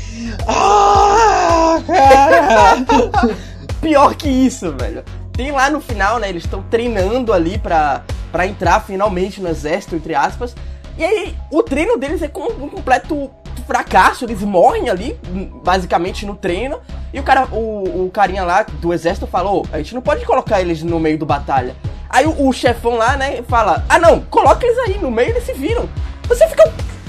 Ah, 0.46 1.80
cara! 1.86 2.84
Pior 3.80 4.14
que 4.14 4.28
isso, 4.28 4.72
velho. 4.72 5.02
Tem 5.32 5.50
lá 5.52 5.70
no 5.70 5.80
final, 5.80 6.18
né? 6.18 6.28
Eles 6.28 6.44
estão 6.44 6.62
treinando 6.70 7.32
ali 7.32 7.56
pra, 7.56 8.04
pra 8.30 8.46
entrar 8.46 8.84
finalmente 8.84 9.40
no 9.40 9.48
exército, 9.48 9.96
entre 9.96 10.14
aspas. 10.14 10.54
E 10.98 11.04
aí, 11.04 11.36
o 11.50 11.62
treino 11.62 11.96
deles 11.96 12.20
é 12.22 12.28
com 12.28 12.44
um 12.44 12.68
completo 12.68 13.30
fracasso, 13.66 14.24
eles 14.24 14.40
morrem 14.42 14.88
ali, 14.88 15.18
basicamente, 15.62 16.26
no 16.26 16.34
treino. 16.34 16.80
E 17.12 17.20
o 17.20 17.22
cara, 17.22 17.46
o, 17.52 18.06
o 18.06 18.10
carinha 18.10 18.42
lá 18.42 18.62
do 18.64 18.92
exército 18.92 19.26
falou: 19.26 19.66
a 19.72 19.78
gente 19.78 19.94
não 19.94 20.02
pode 20.02 20.24
colocar 20.24 20.60
eles 20.60 20.82
no 20.82 20.98
meio 20.98 21.18
do 21.18 21.24
batalha. 21.24 21.76
Aí 22.10 22.26
o, 22.26 22.48
o 22.48 22.52
chefão 22.52 22.96
lá, 22.96 23.16
né, 23.16 23.42
fala: 23.46 23.84
ah, 23.88 23.98
não, 23.98 24.20
coloca 24.22 24.66
eles 24.66 24.78
aí, 24.78 24.98
no 24.98 25.10
meio 25.10 25.30
eles 25.30 25.44
se 25.44 25.52
viram. 25.52 25.88
Você 26.26 26.48
fica. 26.48 26.64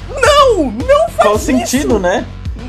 Não! 0.10 0.66
Não 0.66 1.10
faz 1.10 1.16
Qual 1.16 1.36
isso! 1.36 1.46
sentido, 1.46 2.00
né? 2.00 2.26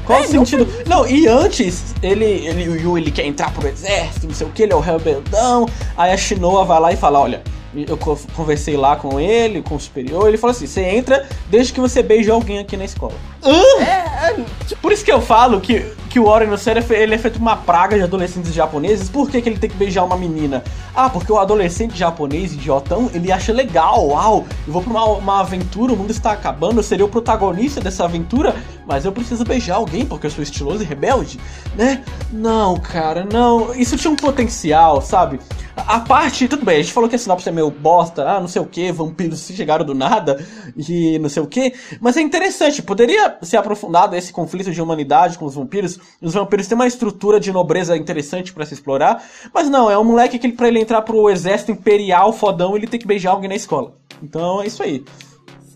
Qual 0.06 0.20
É, 0.20 0.22
o 0.22 0.28
sentido? 0.28 0.66
Não, 0.86 1.06
e 1.06 1.26
antes, 1.26 1.94
ele, 2.02 2.24
ele, 2.24 2.68
o 2.68 2.76
Yu, 2.76 2.98
ele 2.98 3.10
quer 3.10 3.26
entrar 3.26 3.52
pro 3.52 3.66
exército, 3.66 4.26
não 4.26 4.34
sei 4.34 4.46
o 4.46 4.50
que, 4.50 4.62
ele 4.62 4.72
é 4.72 4.76
o 4.76 4.80
rebeldão. 4.80 5.68
Aí 5.96 6.12
a 6.12 6.16
Shinoa 6.16 6.64
vai 6.64 6.80
lá 6.80 6.92
e 6.92 6.96
fala, 6.96 7.18
olha, 7.18 7.42
eu 7.74 7.96
co- 7.96 8.18
conversei 8.34 8.76
lá 8.76 8.96
com 8.96 9.18
ele, 9.20 9.62
com 9.62 9.76
o 9.76 9.80
superior, 9.80 10.28
ele 10.28 10.36
falou 10.38 10.52
assim, 10.52 10.66
você 10.66 10.82
entra 10.82 11.26
desde 11.48 11.72
que 11.72 11.80
você 11.80 12.02
beije 12.02 12.30
alguém 12.30 12.58
aqui 12.58 12.76
na 12.76 12.84
escola. 12.84 13.12
É, 13.44 14.30
é, 14.30 14.44
Por 14.82 14.92
isso 14.92 15.04
que 15.04 15.12
eu 15.12 15.20
falo 15.20 15.60
que, 15.60 15.80
que 16.10 16.18
o 16.20 16.24
Warren 16.24 16.48
no 16.48 16.58
sério, 16.58 16.84
ele 16.90 17.14
é 17.14 17.18
feito 17.18 17.36
uma 17.38 17.56
praga 17.56 17.96
de 17.96 18.02
adolescentes 18.02 18.52
japoneses. 18.52 19.08
Por 19.08 19.30
que, 19.30 19.40
que 19.40 19.48
ele 19.48 19.58
tem 19.58 19.70
que 19.70 19.76
beijar 19.76 20.04
uma 20.04 20.16
menina? 20.16 20.62
Ah, 20.94 21.08
porque 21.08 21.32
o 21.32 21.38
adolescente 21.38 21.96
japonês, 21.96 22.52
idiotão, 22.52 23.10
ele 23.14 23.30
acha 23.32 23.52
legal, 23.52 24.08
uau, 24.08 24.44
eu 24.66 24.72
vou 24.72 24.82
pra 24.82 24.90
uma, 24.92 25.04
uma 25.06 25.40
aventura, 25.40 25.92
o 25.92 25.96
mundo 25.96 26.10
está 26.10 26.32
acabando, 26.32 26.78
eu 26.78 26.82
serei 26.82 27.04
o 27.04 27.08
protagonista 27.08 27.80
dessa 27.80 28.04
aventura, 28.04 28.54
mas 28.86 29.04
eu 29.04 29.12
preciso 29.12 29.44
beijar 29.44 29.76
alguém 29.76 30.04
porque 30.04 30.26
eu 30.26 30.30
sou 30.30 30.42
estiloso 30.42 30.82
e 30.82 30.86
rebelde, 30.86 31.38
né? 31.76 32.02
Não, 32.32 32.76
cara, 32.76 33.26
não. 33.32 33.72
Isso 33.74 33.96
tinha 33.96 34.10
um 34.10 34.16
potencial, 34.16 35.00
sabe? 35.00 35.38
A, 35.76 35.96
a 35.96 36.00
parte, 36.00 36.48
tudo 36.48 36.64
bem, 36.64 36.78
a 36.78 36.82
gente 36.82 36.92
falou 36.92 37.08
que 37.08 37.14
a 37.16 37.18
sinopse 37.18 37.48
é 37.48 37.52
meio 37.60 37.70
bosta, 37.70 38.26
ah, 38.28 38.40
não 38.40 38.48
sei 38.48 38.62
o 38.62 38.66
que, 38.66 38.90
vampiros 38.90 39.40
se 39.40 39.54
chegaram 39.54 39.84
do 39.84 39.94
nada 39.94 40.42
e 40.76 41.18
não 41.18 41.28
sei 41.28 41.42
o 41.42 41.46
que, 41.46 41.74
mas 42.00 42.16
é 42.16 42.20
interessante, 42.22 42.82
poderia 42.82 43.36
ser 43.42 43.58
aprofundado 43.58 44.16
esse 44.16 44.32
conflito 44.32 44.72
de 44.72 44.80
humanidade 44.80 45.38
com 45.38 45.44
os 45.44 45.54
vampiros. 45.54 45.98
Os 46.20 46.34
vampiros 46.34 46.66
têm 46.66 46.74
uma 46.74 46.86
estrutura 46.86 47.38
de 47.38 47.52
nobreza 47.52 47.96
interessante 47.96 48.52
pra 48.52 48.64
se 48.64 48.74
explorar, 48.74 49.22
mas 49.52 49.68
não, 49.68 49.90
é 49.90 49.98
um 49.98 50.04
moleque 50.04 50.38
que 50.38 50.48
pra 50.50 50.68
ele 50.68 50.80
entrar 50.80 51.02
pro 51.02 51.28
exército 51.28 51.70
imperial 51.72 52.32
fodão, 52.32 52.74
ele 52.76 52.86
tem 52.86 52.98
que 52.98 53.06
beijar 53.06 53.32
alguém 53.32 53.48
na 53.48 53.54
escola. 53.54 53.94
Então 54.22 54.62
é 54.62 54.66
isso 54.66 54.82
aí. 54.82 55.04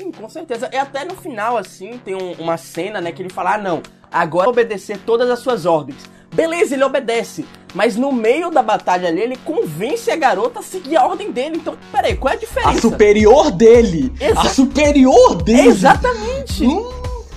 Sim, 0.01 0.11
com 0.11 0.29
certeza. 0.29 0.69
E 0.73 0.77
até 0.77 1.05
no 1.05 1.15
final, 1.15 1.57
assim, 1.57 1.99
tem 2.05 2.15
um- 2.15 2.33
uma 2.33 2.57
cena, 2.57 3.01
né, 3.01 3.13
que 3.13 3.23
ele 3.23 3.33
fala, 3.33 3.55
ah, 3.55 3.59
não, 3.59 3.81
agora 4.11 4.49
obedecer 4.49 4.99
todas 4.99 5.31
as 5.31 5.39
suas 5.39 5.67
ordens. 5.67 6.03
Beleza, 6.35 6.75
ele 6.75 6.85
obedece. 6.85 7.45
Mas 7.73 7.97
no 7.97 8.13
meio 8.13 8.51
da 8.51 8.63
batalha 8.63 9.09
ali, 9.09 9.21
ele 9.21 9.37
convence 9.37 10.11
a 10.11 10.17
garota 10.17 10.61
a 10.61 10.63
seguir 10.63 10.97
a 10.97 11.07
ordem 11.07 11.31
dele. 11.33 11.57
Então, 11.57 11.75
peraí, 11.91 12.15
qual 12.17 12.33
é 12.33 12.37
a 12.37 12.39
A 12.39 12.41
diferença? 12.41 12.81
superior 12.81 13.51
dele! 13.51 14.13
Exa- 14.21 14.41
A 14.41 14.45
superior 14.49 15.43
dele! 15.43 15.69
Exatamente! 15.69 16.65
Hum. 16.65 16.91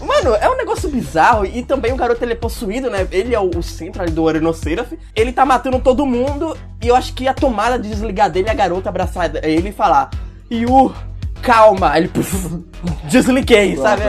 Mano, 0.05 0.35
é 0.35 0.47
um 0.49 0.55
negócio 0.55 0.87
bizarro. 0.89 1.45
E 1.45 1.63
também 1.63 1.91
o 1.91 1.95
garoto 1.97 2.23
ele 2.23 2.33
é 2.33 2.35
possuído, 2.35 2.89
né? 2.89 3.07
Ele 3.11 3.33
é 3.35 3.39
o, 3.39 3.49
o 3.57 3.63
centro 3.63 4.01
ali 4.03 4.11
do 4.11 4.23
Orenoceraf. 4.23 4.93
Ele 5.15 5.31
tá 5.33 5.45
matando 5.45 5.79
todo 5.79 6.05
mundo. 6.05 6.55
E 6.81 6.87
eu 6.87 6.95
acho 6.95 7.13
que 7.13 7.27
a 7.27 7.33
tomada 7.33 7.77
de 7.79 7.89
desligar 7.89 8.29
dele 8.29 8.47
é 8.47 8.51
a 8.51 8.55
garota 8.55 8.89
abraçar 8.89 9.29
ele 9.43 9.69
e 9.69 9.73
falar: 9.73 10.11
Yu, 10.51 10.93
calma. 11.41 11.91
Aí 11.91 12.01
ele 12.03 12.07
puf, 12.13 12.63
desliguei, 13.09 13.75
sabe? 13.75 14.03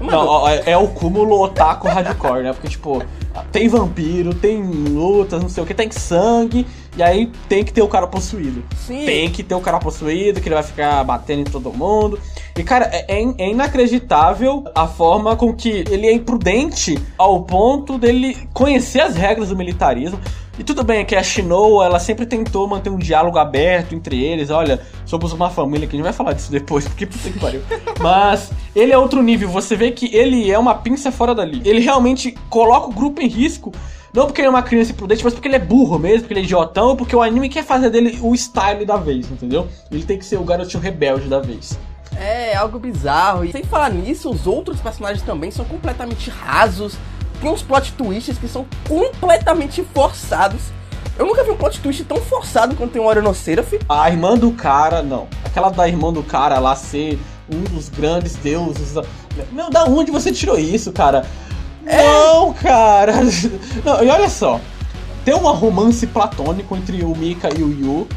Mano, 0.00 0.24
Não, 0.24 0.48
é, 0.48 0.62
é 0.66 0.76
o 0.76 0.88
cúmulo 0.88 1.40
otaku 1.40 1.88
hardcore, 1.88 2.42
né? 2.42 2.52
Porque, 2.52 2.68
tipo, 2.68 3.02
tem 3.50 3.68
vampiro, 3.68 4.34
tem 4.34 4.62
lutas, 4.62 5.40
não 5.40 5.48
sei 5.48 5.62
o 5.62 5.66
que, 5.66 5.74
tem 5.74 5.90
sangue, 5.90 6.66
e 6.96 7.02
aí 7.02 7.30
tem 7.48 7.62
que 7.62 7.72
ter 7.72 7.82
o 7.82 7.88
cara 7.88 8.06
possuído. 8.06 8.64
Sim. 8.86 9.04
Tem 9.04 9.30
que 9.30 9.42
ter 9.42 9.54
o 9.54 9.60
cara 9.60 9.78
possuído, 9.78 10.40
que 10.40 10.48
ele 10.48 10.54
vai 10.54 10.64
ficar 10.64 11.04
batendo 11.04 11.40
em 11.40 11.44
todo 11.44 11.72
mundo. 11.72 12.18
E, 12.56 12.62
cara, 12.62 12.88
é, 12.90 13.20
é 13.20 13.26
é 13.38 13.50
inacreditável 13.50 14.64
a 14.74 14.86
forma 14.86 15.36
com 15.36 15.52
que 15.52 15.84
ele 15.90 16.06
é 16.06 16.12
imprudente 16.12 16.98
ao 17.18 17.42
ponto 17.42 17.98
dele 17.98 18.36
conhecer 18.54 19.00
as 19.00 19.14
regras 19.14 19.50
do 19.50 19.56
militarismo. 19.56 20.18
E 20.58 20.64
tudo 20.64 20.82
bem 20.82 21.04
que 21.04 21.14
a 21.14 21.22
Shinoa, 21.22 21.84
ela 21.84 21.98
sempre 21.98 22.24
tentou 22.24 22.66
manter 22.66 22.88
um 22.88 22.96
diálogo 22.96 23.38
aberto 23.38 23.94
entre 23.94 24.24
eles. 24.24 24.48
Olha, 24.48 24.80
somos 25.04 25.32
uma 25.32 25.50
família, 25.50 25.86
que 25.86 25.94
a 25.94 25.98
gente 25.98 26.04
vai 26.04 26.14
falar 26.14 26.32
disso 26.32 26.50
depois, 26.50 26.88
porque 26.88 27.04
puta 27.04 27.28
que 27.28 27.38
pariu. 27.38 27.60
Mas 28.00 28.50
ele 28.74 28.90
é 28.90 28.96
outro 28.96 29.22
nível. 29.22 29.50
Você 29.50 29.76
vê 29.76 29.90
que 29.90 30.14
ele 30.16 30.50
é 30.50 30.58
uma 30.58 30.74
pinça 30.74 31.12
fora 31.12 31.34
dali. 31.34 31.60
Ele 31.62 31.80
realmente 31.80 32.34
coloca 32.48 32.88
o 32.88 32.92
grupo 32.92 33.20
em 33.20 33.28
risco. 33.28 33.70
Não 34.12 34.26
porque 34.26 34.40
ele 34.40 34.48
é 34.48 34.50
uma 34.50 34.62
criança 34.62 34.92
imprudente, 34.92 35.22
mas 35.22 35.34
porque 35.34 35.48
ele 35.48 35.56
é 35.56 35.60
burro 35.60 35.98
mesmo, 35.98 36.20
porque 36.20 36.34
ele 36.34 36.40
é 36.40 36.44
idiotão, 36.44 36.96
porque 36.96 37.14
o 37.14 37.22
anime 37.22 37.48
quer 37.48 37.64
fazer 37.64 37.90
dele 37.90 38.18
o 38.22 38.34
style 38.34 38.84
da 38.84 38.96
vez, 38.96 39.30
entendeu? 39.30 39.68
Ele 39.90 40.04
tem 40.04 40.18
que 40.18 40.24
ser 40.24 40.36
o 40.36 40.44
garotinho 40.44 40.82
rebelde 40.82 41.28
da 41.28 41.40
vez. 41.40 41.78
É 42.18 42.56
algo 42.56 42.78
bizarro. 42.78 43.44
E 43.44 43.52
sem 43.52 43.62
falar 43.64 43.90
nisso, 43.90 44.30
os 44.30 44.46
outros 44.46 44.80
personagens 44.80 45.22
também 45.22 45.50
são 45.50 45.64
completamente 45.64 46.30
rasos. 46.30 46.96
Tem 47.40 47.50
uns 47.50 47.62
plot 47.62 47.92
twists 47.92 48.38
que 48.38 48.48
são 48.48 48.66
completamente 48.88 49.82
forçados. 49.94 50.72
Eu 51.18 51.26
nunca 51.26 51.42
vi 51.42 51.50
um 51.50 51.56
plot 51.56 51.80
twist 51.80 52.04
tão 52.04 52.18
forçado 52.18 52.74
quanto 52.74 52.92
tem 52.92 53.00
um 53.00 53.06
Orenoceraf. 53.06 53.78
A 53.88 54.10
irmã 54.10 54.36
do 54.36 54.52
cara, 54.52 55.02
não. 55.02 55.26
Aquela 55.44 55.70
da 55.70 55.88
irmã 55.88 56.12
do 56.12 56.22
cara 56.22 56.58
lá 56.58 56.74
ser 56.76 57.18
um 57.50 57.62
dos 57.64 57.88
grandes 57.88 58.34
deuses. 58.36 58.94
Meu, 59.52 59.70
da 59.70 59.84
onde 59.84 60.10
você 60.10 60.30
tirou 60.30 60.58
isso, 60.58 60.92
cara? 60.92 61.24
Não, 61.86 62.52
cara. 62.52 63.12
Não, 63.84 64.02
e 64.02 64.08
olha 64.08 64.28
só. 64.28 64.60
Tem 65.24 65.34
um 65.34 65.38
romance 65.38 66.06
platônico 66.06 66.76
entre 66.76 67.04
o 67.04 67.16
Mika 67.16 67.48
e 67.56 67.62
o 67.62 67.70
Yu. 67.70 68.08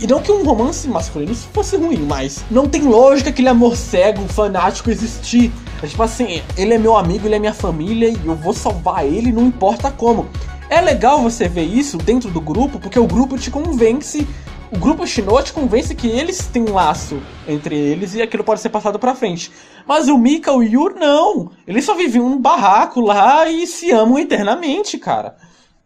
E 0.00 0.06
não 0.06 0.20
que 0.20 0.30
um 0.30 0.44
romance 0.44 0.86
masculino 0.88 1.34
fosse 1.34 1.76
ruim, 1.76 2.06
mas 2.08 2.44
não 2.50 2.68
tem 2.68 2.82
lógica 2.82 3.30
aquele 3.30 3.48
amor 3.48 3.76
cego, 3.76 4.22
fanático 4.28 4.90
existir. 4.90 5.52
É 5.82 5.86
tipo 5.86 6.02
assim, 6.02 6.42
ele 6.56 6.74
é 6.74 6.78
meu 6.78 6.96
amigo, 6.96 7.26
ele 7.26 7.34
é 7.34 7.38
minha 7.38 7.54
família 7.54 8.08
e 8.08 8.18
eu 8.24 8.36
vou 8.36 8.52
salvar 8.52 9.04
ele, 9.04 9.32
não 9.32 9.46
importa 9.46 9.90
como. 9.90 10.28
É 10.68 10.80
legal 10.80 11.20
você 11.20 11.48
ver 11.48 11.64
isso 11.64 11.98
dentro 11.98 12.30
do 12.30 12.40
grupo, 12.40 12.78
porque 12.78 12.98
o 12.98 13.06
grupo 13.06 13.36
te 13.36 13.50
convence, 13.50 14.26
o 14.72 14.78
grupo 14.78 15.06
Shinoa 15.06 15.42
te 15.42 15.52
convence 15.52 15.94
que 15.94 16.08
eles 16.08 16.46
têm 16.46 16.62
um 16.62 16.74
laço 16.74 17.20
entre 17.48 17.76
eles 17.76 18.14
e 18.14 18.22
aquilo 18.22 18.44
pode 18.44 18.60
ser 18.60 18.68
passado 18.68 18.98
pra 18.98 19.14
frente. 19.14 19.50
Mas 19.86 20.08
o 20.08 20.16
Mika 20.16 20.50
e 20.52 20.54
o 20.54 20.62
Yu 20.62 20.90
não. 20.96 21.50
Eles 21.66 21.84
só 21.84 21.94
viviam 21.94 22.28
num 22.28 22.38
barraco 22.40 23.00
lá 23.00 23.48
e 23.48 23.66
se 23.66 23.90
amam 23.90 24.18
eternamente, 24.18 24.96
cara. 24.98 25.36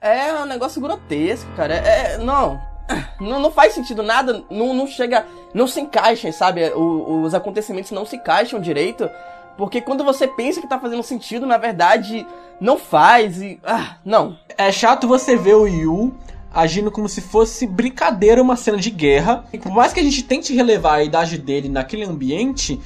É 0.00 0.34
um 0.34 0.44
negócio 0.44 0.80
grotesco, 0.82 1.50
cara. 1.56 1.74
É, 1.76 2.18
não. 2.18 2.60
Não, 3.18 3.40
não 3.40 3.50
faz 3.50 3.72
sentido 3.72 4.02
nada, 4.02 4.44
não, 4.50 4.74
não 4.74 4.86
chega, 4.86 5.24
não 5.54 5.66
se 5.66 5.80
encaixam, 5.80 6.30
sabe? 6.30 6.68
O- 6.74 7.22
os 7.22 7.32
acontecimentos 7.32 7.90
não 7.92 8.04
se 8.04 8.16
encaixam 8.16 8.60
direito, 8.60 9.08
porque 9.56 9.80
quando 9.80 10.04
você 10.04 10.28
pensa 10.28 10.60
que 10.60 10.66
tá 10.68 10.78
fazendo 10.78 11.02
sentido, 11.02 11.46
na 11.46 11.56
verdade, 11.56 12.26
não 12.60 12.76
faz 12.76 13.40
e. 13.40 13.58
Ah, 13.64 13.96
não. 14.04 14.36
É 14.58 14.70
chato 14.70 15.08
você 15.08 15.34
ver 15.34 15.54
o 15.54 15.66
Yu 15.66 16.12
agindo 16.54 16.90
como 16.90 17.08
se 17.08 17.20
fosse 17.20 17.66
brincadeira 17.66 18.40
uma 18.40 18.56
cena 18.56 18.78
de 18.78 18.90
guerra. 18.90 19.44
E 19.52 19.58
por 19.58 19.73
mais 19.73 19.92
que 19.92 20.00
a 20.00 20.02
gente 20.02 20.23
tente 20.23 20.54
relevar 20.54 20.94
a 20.94 21.04
idade 21.04 21.37
dele 21.37 21.68
naquele 21.68 22.04
ambiente, 22.04 22.80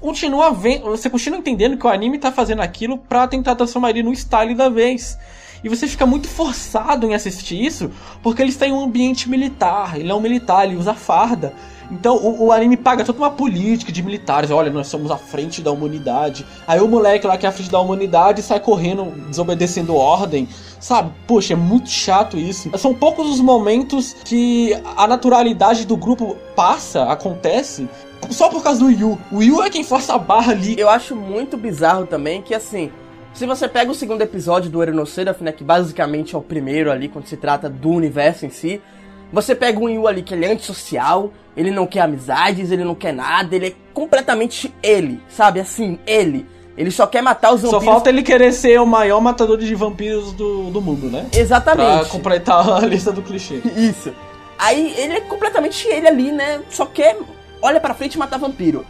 continua 0.00 0.52
vendo, 0.52 0.84
você 0.84 1.10
continua 1.10 1.38
entendendo 1.38 1.76
que 1.76 1.86
o 1.86 1.90
anime 1.90 2.18
tá 2.18 2.30
fazendo 2.30 2.62
aquilo 2.62 2.96
pra 2.96 3.26
tentar 3.26 3.56
transformar 3.56 3.90
ele 3.90 4.02
no 4.02 4.14
style 4.14 4.54
da 4.54 4.68
vez. 4.68 5.18
E 5.64 5.68
você 5.68 5.88
fica 5.88 6.04
muito 6.04 6.28
forçado 6.28 7.06
em 7.06 7.14
assistir 7.14 7.64
isso, 7.64 7.90
porque 8.22 8.42
ele 8.42 8.50
está 8.50 8.66
em 8.66 8.72
um 8.72 8.84
ambiente 8.84 9.30
militar, 9.30 9.98
ele 9.98 10.12
é 10.12 10.14
um 10.14 10.20
militar, 10.20 10.66
ele 10.66 10.76
usa 10.76 10.92
farda. 10.92 11.54
Então 11.90 12.16
o, 12.16 12.44
o 12.46 12.52
anime 12.52 12.76
paga 12.76 13.02
toda 13.02 13.18
uma 13.18 13.30
política 13.30 13.90
de 13.90 14.02
militares, 14.02 14.50
olha, 14.50 14.70
nós 14.70 14.88
somos 14.88 15.10
à 15.10 15.16
frente 15.16 15.62
da 15.62 15.70
humanidade. 15.70 16.44
Aí 16.66 16.80
o 16.80 16.86
moleque 16.88 17.26
lá 17.26 17.38
que 17.38 17.46
é 17.46 17.48
à 17.48 17.52
frente 17.52 17.70
da 17.70 17.80
humanidade 17.80 18.42
sai 18.42 18.60
correndo, 18.60 19.04
desobedecendo 19.28 19.96
ordem, 19.96 20.46
sabe? 20.78 21.10
Poxa, 21.26 21.54
é 21.54 21.56
muito 21.56 21.88
chato 21.88 22.36
isso. 22.36 22.70
São 22.76 22.94
poucos 22.94 23.26
os 23.26 23.40
momentos 23.40 24.14
que 24.24 24.76
a 24.96 25.06
naturalidade 25.06 25.86
do 25.86 25.96
grupo 25.96 26.36
passa, 26.54 27.04
acontece, 27.04 27.88
só 28.30 28.50
por 28.50 28.62
causa 28.62 28.80
do 28.80 28.90
Yu. 28.90 29.18
O 29.32 29.42
Yu 29.42 29.62
é 29.62 29.70
quem 29.70 29.82
força 29.82 30.14
a 30.14 30.18
barra 30.18 30.52
ali. 30.52 30.78
Eu 30.78 30.90
acho 30.90 31.16
muito 31.16 31.56
bizarro 31.56 32.06
também 32.06 32.42
que, 32.42 32.54
assim, 32.54 32.90
se 33.34 33.46
você 33.46 33.68
pega 33.68 33.90
o 33.90 33.94
segundo 33.94 34.22
episódio 34.22 34.70
do 34.70 34.80
Erenoceraf, 34.80 35.42
né, 35.42 35.50
que 35.50 35.64
basicamente 35.64 36.34
é 36.34 36.38
o 36.38 36.42
primeiro 36.42 36.90
ali, 36.90 37.08
quando 37.08 37.26
se 37.26 37.36
trata 37.36 37.68
do 37.68 37.90
universo 37.90 38.46
em 38.46 38.50
si, 38.50 38.80
você 39.32 39.54
pega 39.54 39.78
um 39.80 39.88
Yu 39.88 40.06
ali 40.06 40.22
que 40.22 40.32
ele 40.32 40.44
é 40.44 40.52
antissocial, 40.52 41.32
ele 41.56 41.72
não 41.72 41.86
quer 41.86 42.02
amizades, 42.02 42.70
ele 42.70 42.84
não 42.84 42.94
quer 42.94 43.12
nada, 43.12 43.54
ele 43.54 43.66
é 43.66 43.72
completamente 43.92 44.72
ele, 44.80 45.20
sabe? 45.28 45.58
Assim, 45.58 45.98
ele. 46.06 46.46
Ele 46.76 46.90
só 46.90 47.06
quer 47.06 47.22
matar 47.22 47.52
os 47.52 47.62
vampiros. 47.62 47.84
Só 47.84 47.90
falta 47.90 48.08
ele 48.08 48.22
querer 48.22 48.52
ser 48.52 48.80
o 48.80 48.86
maior 48.86 49.20
matador 49.20 49.58
de 49.58 49.74
vampiros 49.74 50.32
do, 50.32 50.70
do 50.70 50.80
mundo, 50.80 51.08
né? 51.08 51.26
Exatamente. 51.32 52.00
Pra 52.00 52.08
completar 52.08 52.68
a 52.68 52.80
lista 52.86 53.12
do 53.12 53.22
clichê. 53.22 53.60
Isso. 53.76 54.12
Aí 54.58 54.94
ele 54.96 55.14
é 55.14 55.20
completamente 55.20 55.86
ele 55.88 56.06
ali, 56.06 56.32
né? 56.32 56.60
Só 56.70 56.86
quer 56.86 57.16
olha 57.62 57.80
pra 57.80 57.94
frente 57.94 58.14
e 58.14 58.18
matar 58.18 58.38
vampiro. 58.38 58.84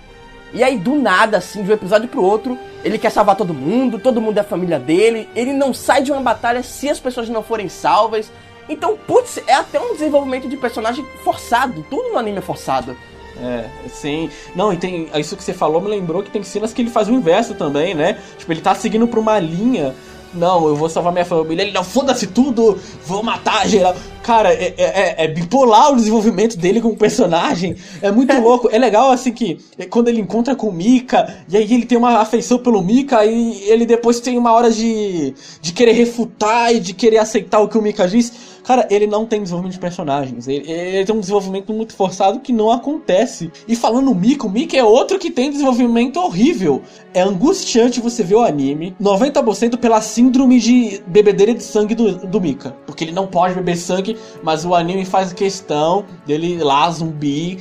E 0.55 0.63
aí, 0.63 0.79
do 0.79 0.95
nada, 0.95 1.39
assim, 1.39 1.65
de 1.65 1.71
um 1.71 1.75
episódio 1.75 2.09
pro 2.09 2.23
outro, 2.23 2.57
ele 2.85 2.97
quer 2.97 3.11
salvar 3.11 3.35
todo 3.35 3.53
mundo, 3.53 3.99
todo 3.99 4.21
mundo 4.21 4.39
é 4.39 4.41
a 4.41 4.45
família 4.45 4.79
dele, 4.79 5.29
ele 5.35 5.53
não 5.53 5.75
sai 5.75 6.01
de 6.01 6.13
uma 6.13 6.21
batalha 6.21 6.63
se 6.63 6.89
as 6.89 7.01
pessoas 7.01 7.29
não 7.29 7.43
forem 7.43 7.69
salvas. 7.69 8.31
Então, 8.69 8.97
putz, 8.97 9.43
é 9.49 9.55
até 9.55 9.81
um 9.81 9.93
desenvolvimento 9.95 10.49
de 10.49 10.57
personagem 10.57 11.05
forçado. 11.25 11.85
Tudo 11.91 12.11
no 12.11 12.19
anime 12.19 12.39
é 12.39 12.41
forçado. 12.41 12.97
É, 13.37 13.69
sim. 13.89 14.31
Não, 14.55 14.73
e 14.73 14.77
tem. 14.77 15.09
Isso 15.17 15.37
que 15.37 15.43
você 15.43 15.53
falou 15.53 15.81
me 15.81 15.89
lembrou 15.89 16.23
que 16.23 16.31
tem 16.31 16.43
cenas 16.45 16.73
que 16.73 16.83
ele 16.83 16.91
faz 16.91 17.09
o 17.09 17.13
inverso 17.13 17.55
também, 17.55 17.93
né? 17.93 18.19
Tipo, 18.39 18.53
ele 18.53 18.61
tá 18.61 18.75
seguindo 18.77 19.09
pra 19.09 19.19
uma 19.19 19.39
linha. 19.41 19.93
Não, 20.35 20.67
eu 20.67 20.77
vou 20.77 20.89
salvar 20.89 21.13
minha 21.13 21.25
família. 21.25 21.63
Ele, 21.63 21.73
não, 21.73 21.85
foda-se 21.85 22.27
tudo, 22.27 22.79
vou 23.07 23.23
matar 23.23 23.69
geral. 23.69 23.95
Cara, 24.23 24.53
é, 24.53 24.75
é, 24.77 24.85
é, 24.85 25.25
é 25.25 25.29
bipolar 25.29 25.93
o 25.93 25.97
desenvolvimento 25.97 26.57
dele 26.57 26.81
como 26.81 26.97
personagem. 26.97 27.77
É 28.03 28.11
muito 28.11 28.35
louco. 28.41 28.69
É 28.73 28.79
legal, 28.79 29.11
assim, 29.11 29.33
que 29.33 29.59
quando 29.91 30.09
ele 30.09 30.21
encontra 30.21 30.57
com 30.57 30.69
o 30.69 30.73
Mika, 30.73 31.45
e 31.49 31.57
aí 31.57 31.73
ele 31.73 31.87
tem 31.87 31.97
uma 31.97 32.19
afeição 32.19 32.59
pelo 32.59 32.83
Mika, 32.83 33.25
e 33.25 33.63
ele 33.69 33.87
depois 33.87 34.21
tem 34.21 34.37
uma 34.37 34.53
hora 34.53 34.71
de, 34.71 35.35
de 35.61 35.73
querer 35.73 35.93
refutar 35.93 36.75
e 36.75 36.81
de 36.81 36.95
querer 36.95 37.19
aceitar 37.19 37.61
o 37.61 37.69
que 37.69 37.79
o 37.79 37.83
Mika 37.83 38.09
diz. 38.09 38.54
Cara, 38.65 38.89
ele 38.91 39.07
não 39.07 39.27
tem 39.27 39.43
desenvolvimento 39.43 39.75
de 39.75 39.79
personagens. 39.79 40.49
Ele, 40.49 40.71
ele, 40.71 41.05
tem 41.05 41.15
um 41.15 41.21
desenvolvimento 41.21 41.73
muito 41.73 41.95
forçado 41.95 42.41
que 42.41 42.53
não 42.53 42.71
acontece. 42.71 43.53
E 43.69 43.77
falando 43.77 44.11
o 44.11 44.15
Mika, 44.15 44.47
o 44.47 44.51
Mika 44.51 44.75
é 44.75 44.83
outro 44.83 45.19
que 45.19 45.31
tem 45.31 45.51
desenvolvimento 45.51 46.19
horrível. 46.19 46.83
É 47.13 47.21
angustiante 47.21 48.01
você 48.01 48.23
ver 48.23 48.37
o 48.37 48.43
anime 48.43 48.97
90% 49.01 49.77
pela 49.77 50.01
síndrome 50.01 50.59
de 50.59 51.03
bebedeira 51.07 51.53
de 51.53 51.63
sangue 51.63 51.95
do, 51.95 52.27
do 52.27 52.41
Mika. 52.41 52.75
Porque 52.87 53.05
ele 53.05 53.13
não 53.13 53.27
pode 53.27 53.55
beber 53.55 53.77
sangue, 53.77 54.17
mas 54.43 54.65
o 54.65 54.75
anime 54.75 55.05
faz 55.05 55.33
questão 55.35 56.07
dele 56.27 56.57
lá, 56.63 56.91
zumbi. 56.91 57.59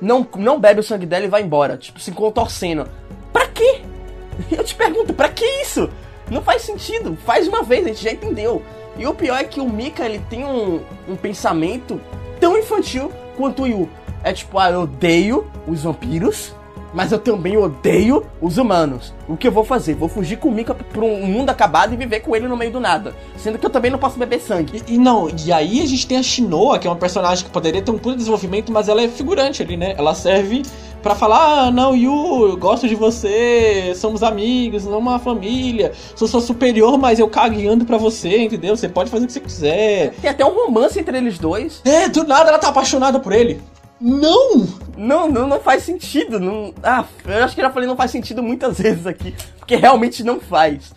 Não, 0.00 0.26
não 0.38 0.60
bebe 0.60 0.78
o 0.78 0.84
sangue 0.84 1.04
dela 1.04 1.24
e 1.24 1.28
vai 1.28 1.42
embora. 1.42 1.76
Tipo, 1.76 1.98
se 1.98 2.12
contorcendo. 2.12 2.88
Pra 3.32 3.48
quê? 3.48 3.80
Eu 4.56 4.62
te 4.62 4.74
pergunto, 4.76 5.12
pra 5.12 5.28
que 5.28 5.44
isso? 5.62 5.90
Não 6.30 6.42
faz 6.42 6.62
sentido. 6.62 7.18
Faz 7.26 7.48
uma 7.48 7.64
vez, 7.64 7.84
a 7.84 7.88
gente 7.88 8.04
já 8.04 8.12
entendeu. 8.12 8.62
E 8.96 9.06
o 9.06 9.14
pior 9.14 9.38
é 9.38 9.44
que 9.44 9.60
o 9.60 9.68
Mika 9.68 10.04
ele 10.04 10.20
tem 10.30 10.44
um, 10.44 10.80
um 11.08 11.16
pensamento 11.16 12.00
tão 12.38 12.56
infantil 12.56 13.10
quanto 13.36 13.62
o 13.62 13.66
Yu. 13.66 13.88
É 14.22 14.32
tipo, 14.32 14.58
ah, 14.58 14.70
eu 14.70 14.82
odeio 14.82 15.50
os 15.66 15.82
vampiros, 15.82 16.54
mas 16.94 17.12
eu 17.12 17.18
também 17.18 17.56
odeio 17.56 18.24
os 18.40 18.56
humanos. 18.56 19.12
O 19.28 19.36
que 19.36 19.48
eu 19.48 19.52
vou 19.52 19.64
fazer? 19.64 19.94
Vou 19.94 20.08
fugir 20.08 20.38
com 20.38 20.48
o 20.48 20.52
Mika 20.52 20.74
pra 20.74 21.04
um 21.04 21.26
mundo 21.26 21.50
acabado 21.50 21.92
e 21.92 21.96
viver 21.96 22.20
com 22.20 22.34
ele 22.36 22.46
no 22.46 22.56
meio 22.56 22.70
do 22.70 22.80
nada. 22.80 23.14
Sendo 23.36 23.58
que 23.58 23.66
eu 23.66 23.70
também 23.70 23.90
não 23.90 23.98
posso 23.98 24.18
beber 24.18 24.40
sangue. 24.40 24.82
E, 24.86 24.94
e 24.94 24.98
não, 24.98 25.28
e 25.44 25.52
aí 25.52 25.82
a 25.82 25.86
gente 25.86 26.06
tem 26.06 26.18
a 26.18 26.22
Shinoa, 26.22 26.78
que 26.78 26.86
é 26.86 26.90
uma 26.90 26.96
personagem 26.96 27.44
que 27.44 27.50
poderia 27.50 27.82
ter 27.82 27.90
um 27.90 27.98
puto 27.98 28.16
desenvolvimento, 28.16 28.72
mas 28.72 28.88
ela 28.88 29.02
é 29.02 29.08
figurante 29.08 29.62
ali, 29.62 29.76
né? 29.76 29.94
Ela 29.98 30.14
serve 30.14 30.62
para 31.02 31.14
falar, 31.14 31.66
ah, 31.66 31.70
não, 31.70 31.94
Yu, 31.94 32.48
eu 32.48 32.56
gosto 32.56 32.88
de 32.88 32.94
você, 32.94 33.92
somos 33.94 34.22
amigos, 34.22 34.84
somos 34.84 34.98
uma 34.98 35.18
família, 35.18 35.92
sou 36.16 36.26
sua 36.26 36.40
superior, 36.40 36.96
mas 36.96 37.18
eu 37.18 37.28
cagueando 37.28 37.84
pra 37.84 37.98
você, 37.98 38.38
entendeu? 38.38 38.74
Você 38.74 38.88
pode 38.88 39.10
fazer 39.10 39.24
o 39.24 39.26
que 39.26 39.32
você 39.34 39.40
quiser. 39.40 40.14
Tem 40.14 40.30
até 40.30 40.44
um 40.46 40.54
romance 40.54 40.98
entre 40.98 41.18
eles 41.18 41.38
dois. 41.38 41.82
É, 41.84 42.08
do 42.08 42.24
nada 42.24 42.48
ela 42.48 42.58
tá 42.58 42.68
apaixonada 42.68 43.20
por 43.20 43.32
ele. 43.32 43.60
Não! 44.00 44.66
Não, 44.96 45.28
não, 45.28 45.46
não 45.46 45.60
faz 45.60 45.82
sentido. 45.82 46.38
Não... 46.40 46.74
Ah, 46.82 47.04
eu 47.24 47.44
acho 47.44 47.54
que 47.54 47.62
já 47.62 47.70
falei 47.70 47.88
não 47.88 47.96
faz 47.96 48.10
sentido 48.10 48.42
muitas 48.42 48.78
vezes 48.80 49.06
aqui. 49.06 49.34
Porque 49.58 49.76
realmente 49.76 50.22
não 50.22 50.40
faz. 50.40 50.92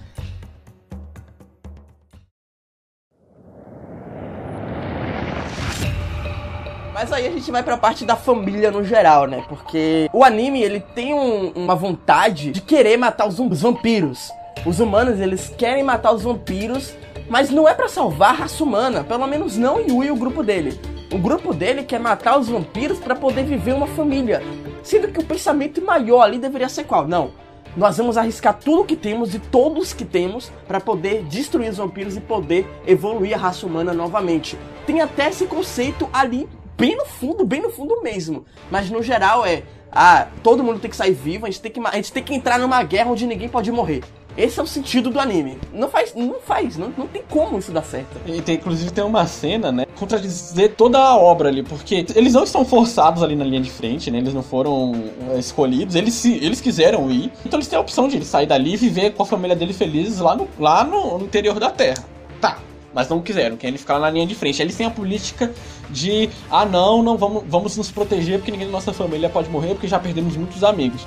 Mas 6.93 7.13
aí 7.13 7.27
a 7.27 7.31
gente 7.31 7.51
vai 7.51 7.61
pra 7.61 7.77
parte 7.77 8.03
da 8.03 8.15
família 8.15 8.71
no 8.71 8.83
geral, 8.83 9.27
né? 9.27 9.45
Porque 9.47 10.09
o 10.11 10.23
anime, 10.23 10.63
ele 10.63 10.79
tem 10.79 11.13
um, 11.13 11.51
uma 11.51 11.75
vontade 11.75 12.51
de 12.51 12.59
querer 12.59 12.97
matar 12.97 13.27
os, 13.27 13.37
os 13.37 13.61
vampiros. 13.61 14.31
Os 14.65 14.79
humanos, 14.79 15.19
eles 15.19 15.47
querem 15.47 15.83
matar 15.83 16.11
os 16.11 16.23
vampiros, 16.23 16.95
mas 17.29 17.51
não 17.51 17.67
é 17.67 17.75
para 17.75 17.87
salvar 17.87 18.31
a 18.31 18.37
raça 18.37 18.63
humana. 18.63 19.03
Pelo 19.03 19.27
menos 19.27 19.55
não 19.55 19.79
Yui 19.79 20.07
e 20.07 20.11
o 20.11 20.15
grupo 20.15 20.41
dele. 20.41 20.96
O 21.09 21.17
grupo 21.17 21.53
dele 21.53 21.83
quer 21.83 22.01
matar 22.01 22.37
os 22.37 22.49
vampiros 22.49 22.99
para 22.99 23.15
poder 23.15 23.45
viver 23.45 23.73
uma 23.73 23.87
família. 23.87 24.41
Sendo 24.83 25.07
que 25.07 25.19
o 25.19 25.25
pensamento 25.25 25.81
maior 25.81 26.21
ali 26.21 26.37
deveria 26.37 26.67
ser 26.67 26.83
qual? 26.83 27.07
Não. 27.07 27.31
Nós 27.77 27.97
vamos 27.97 28.17
arriscar 28.17 28.53
tudo 28.53 28.83
que 28.83 28.95
temos 28.95 29.33
e 29.33 29.39
todos 29.39 29.93
que 29.93 30.03
temos 30.03 30.51
para 30.67 30.81
poder 30.81 31.23
destruir 31.23 31.69
os 31.69 31.77
vampiros 31.77 32.17
e 32.17 32.19
poder 32.19 32.67
evoluir 32.85 33.33
a 33.33 33.37
raça 33.37 33.65
humana 33.65 33.93
novamente. 33.93 34.57
Tem 34.85 34.99
até 34.99 35.29
esse 35.29 35.45
conceito 35.45 36.09
ali 36.11 36.47
bem 36.77 36.97
no 36.97 37.05
fundo, 37.05 37.45
bem 37.45 37.61
no 37.61 37.69
fundo 37.69 38.01
mesmo. 38.01 38.43
Mas 38.69 38.89
no 38.89 39.01
geral 39.01 39.45
é, 39.45 39.63
ah, 39.89 40.27
todo 40.43 40.63
mundo 40.63 40.79
tem 40.79 40.89
que 40.89 40.97
sair 40.97 41.13
vivo, 41.13 41.45
a 41.45 41.49
gente 41.49 41.61
tem 41.61 41.71
que, 41.71 41.79
a 41.79 41.95
gente 41.95 42.11
tem 42.11 42.23
que 42.23 42.33
entrar 42.33 42.59
numa 42.59 42.83
guerra 42.83 43.11
onde 43.11 43.25
ninguém 43.25 43.47
pode 43.47 43.71
morrer. 43.71 44.03
Esse 44.37 44.59
é 44.59 44.63
o 44.63 44.67
sentido 44.67 45.09
do 45.09 45.19
anime. 45.19 45.57
Não 45.73 45.89
faz, 45.89 46.13
não 46.13 46.35
faz, 46.39 46.77
não, 46.77 46.93
não 46.95 47.07
tem 47.07 47.23
como 47.27 47.57
isso 47.57 47.71
dar 47.71 47.83
certo. 47.83 48.17
E 48.27 48.39
tem, 48.39 48.55
inclusive 48.55 48.91
tem 48.91 49.03
uma 49.03 49.25
cena, 49.25 49.71
né, 49.71 49.85
contradizer 49.95 50.75
toda 50.75 50.99
a 50.99 51.17
obra 51.17 51.49
ali, 51.49 51.63
porque 51.63 52.05
eles 52.15 52.33
não 52.33 52.43
estão 52.43 52.63
forçados 52.63 53.23
ali 53.23 53.35
na 53.35 53.43
linha 53.43 53.61
de 53.61 53.71
frente, 53.71 54.11
né, 54.11 54.19
eles 54.19 54.35
não 54.35 54.43
foram 54.43 54.91
uh, 54.91 55.39
escolhidos, 55.39 55.95
eles, 55.95 56.13
se, 56.13 56.35
eles 56.35 56.61
quiseram 56.61 57.09
ir, 57.09 57.31
então 57.43 57.57
eles 57.57 57.67
têm 57.67 57.77
a 57.77 57.81
opção 57.81 58.07
de 58.07 58.23
sair 58.23 58.45
dali 58.45 58.73
e 58.73 58.77
viver 58.77 59.13
com 59.13 59.23
a 59.23 59.25
família 59.25 59.55
dele 59.55 59.73
felizes 59.73 60.19
lá 60.19 60.35
no, 60.35 60.47
lá 60.59 60.83
no, 60.83 61.17
no 61.17 61.25
interior 61.25 61.59
da 61.59 61.71
Terra. 61.71 62.05
Tá, 62.39 62.59
mas 62.93 63.09
não 63.09 63.19
quiseram, 63.21 63.57
querem 63.57 63.77
ficar 63.77 63.97
na 63.97 64.09
linha 64.09 64.27
de 64.27 64.35
frente. 64.35 64.61
Eles 64.61 64.75
têm 64.75 64.85
a 64.85 64.91
política 64.91 65.51
de, 65.89 66.29
ah 66.51 66.65
não, 66.65 67.01
não 67.01 67.17
vamos, 67.17 67.43
vamos 67.47 67.75
nos 67.75 67.89
proteger 67.89 68.37
porque 68.37 68.51
ninguém 68.51 68.67
da 68.67 68.73
nossa 68.73 68.93
família 68.93 69.29
pode 69.29 69.49
morrer 69.49 69.69
porque 69.69 69.87
já 69.87 69.97
perdemos 69.97 70.37
muitos 70.37 70.63
amigos. 70.63 71.05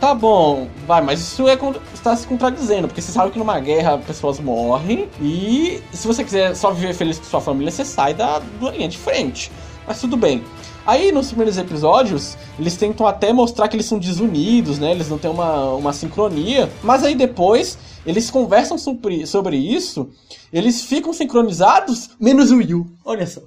Tá 0.00 0.14
bom, 0.14 0.68
vai, 0.86 1.00
mas 1.00 1.20
isso 1.20 1.48
é 1.48 1.58
está 1.94 2.14
se 2.14 2.26
contradizendo, 2.26 2.86
porque 2.86 3.00
você 3.00 3.10
sabe 3.10 3.30
que 3.30 3.38
numa 3.38 3.58
guerra 3.58 3.96
pessoas 3.96 4.38
morrem 4.38 5.08
e 5.20 5.82
se 5.90 6.06
você 6.06 6.22
quiser 6.22 6.54
só 6.54 6.70
viver 6.70 6.92
feliz 6.92 7.18
com 7.18 7.24
sua 7.24 7.40
família, 7.40 7.70
você 7.70 7.82
sai 7.82 8.12
da, 8.12 8.38
da 8.38 8.70
linha 8.70 8.88
de 8.88 8.98
frente. 8.98 9.50
Mas 9.86 9.98
tudo 9.98 10.14
bem. 10.16 10.44
Aí 10.86 11.10
nos 11.10 11.28
primeiros 11.28 11.56
episódios, 11.56 12.36
eles 12.58 12.76
tentam 12.76 13.06
até 13.06 13.32
mostrar 13.32 13.68
que 13.68 13.76
eles 13.76 13.86
são 13.86 13.98
desunidos, 13.98 14.78
né? 14.78 14.90
Eles 14.90 15.08
não 15.08 15.16
têm 15.16 15.30
uma, 15.30 15.70
uma 15.72 15.92
sincronia. 15.92 16.70
Mas 16.82 17.02
aí 17.02 17.14
depois, 17.14 17.78
eles 18.04 18.30
conversam 18.30 18.76
sobre, 18.76 19.26
sobre 19.26 19.56
isso, 19.56 20.10
eles 20.52 20.84
ficam 20.84 21.12
sincronizados, 21.12 22.10
menos 22.20 22.50
o 22.50 22.60
Yu. 22.60 22.86
Olha 23.04 23.26
só 23.26 23.40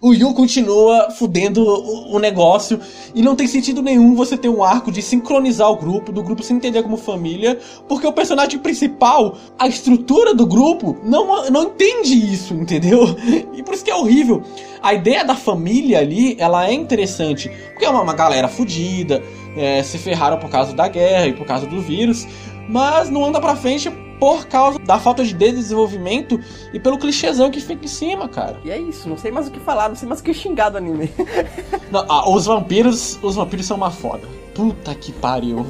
o 0.00 0.12
Yu 0.12 0.34
continua 0.34 1.10
fudendo 1.10 1.64
o, 1.64 2.18
negócio 2.18 2.80
e 3.14 3.22
não 3.22 3.34
tem 3.34 3.46
sentido 3.46 3.82
nenhum 3.82 4.14
você 4.14 4.36
ter 4.36 4.48
um 4.48 4.62
arco 4.62 4.90
de 4.92 5.00
sincronizar 5.00 5.70
o 5.70 5.76
grupo, 5.76 6.12
do 6.12 6.22
grupo 6.22 6.42
se 6.42 6.52
entender 6.52 6.82
como 6.82 6.96
família, 6.96 7.58
porque 7.88 8.06
o 8.06 8.12
personagem 8.12 8.58
principal, 8.58 9.36
a 9.58 9.66
estrutura 9.66 10.34
do 10.34 10.46
grupo, 10.46 10.96
não, 11.02 11.48
não 11.50 11.64
entende 11.64 12.14
isso, 12.14 12.54
entendeu? 12.54 13.16
E 13.54 13.62
por 13.62 13.74
isso 13.74 13.84
que 13.84 13.90
é 13.90 13.94
horrível. 13.94 14.42
A 14.82 14.92
ideia 14.92 15.24
da 15.24 15.34
família 15.34 15.98
ali, 16.00 16.36
ela 16.38 16.68
é 16.68 16.72
interessante, 16.72 17.50
porque 17.70 17.84
é 17.84 17.88
uma, 17.88 18.02
uma 18.02 18.14
galera 18.14 18.48
fudida, 18.48 19.22
é, 19.56 19.82
se 19.82 19.98
ferraram 19.98 20.38
por 20.38 20.50
causa 20.50 20.74
da 20.74 20.88
guerra 20.88 21.26
e 21.28 21.32
por 21.32 21.46
causa 21.46 21.66
do 21.66 21.80
vírus, 21.80 22.26
mas 22.68 23.08
não 23.08 23.24
anda 23.24 23.40
pra 23.40 23.56
frente 23.56 23.90
por 24.18 24.46
causa 24.46 24.78
da 24.78 24.98
falta 24.98 25.24
de 25.24 25.34
desenvolvimento 25.34 26.40
e 26.72 26.80
pelo 26.80 26.98
clichêzão 26.98 27.50
que 27.50 27.60
fica 27.60 27.84
em 27.84 27.88
cima, 27.88 28.28
cara. 28.28 28.58
E 28.64 28.70
é 28.70 28.78
isso, 28.78 29.08
não 29.08 29.16
sei 29.16 29.30
mais 29.30 29.48
o 29.48 29.50
que 29.50 29.60
falar, 29.60 29.88
não 29.88 29.96
sei 29.96 30.08
mais 30.08 30.20
o 30.20 30.24
que 30.24 30.32
xingar 30.32 30.70
do 30.70 30.78
anime. 30.78 31.10
não, 31.90 32.04
ah, 32.08 32.28
os 32.30 32.46
vampiros, 32.46 33.18
os 33.22 33.36
vampiros 33.36 33.66
são 33.66 33.76
uma 33.76 33.90
foda. 33.90 34.26
Puta 34.54 34.94
que 34.94 35.12
pariu. 35.12 35.66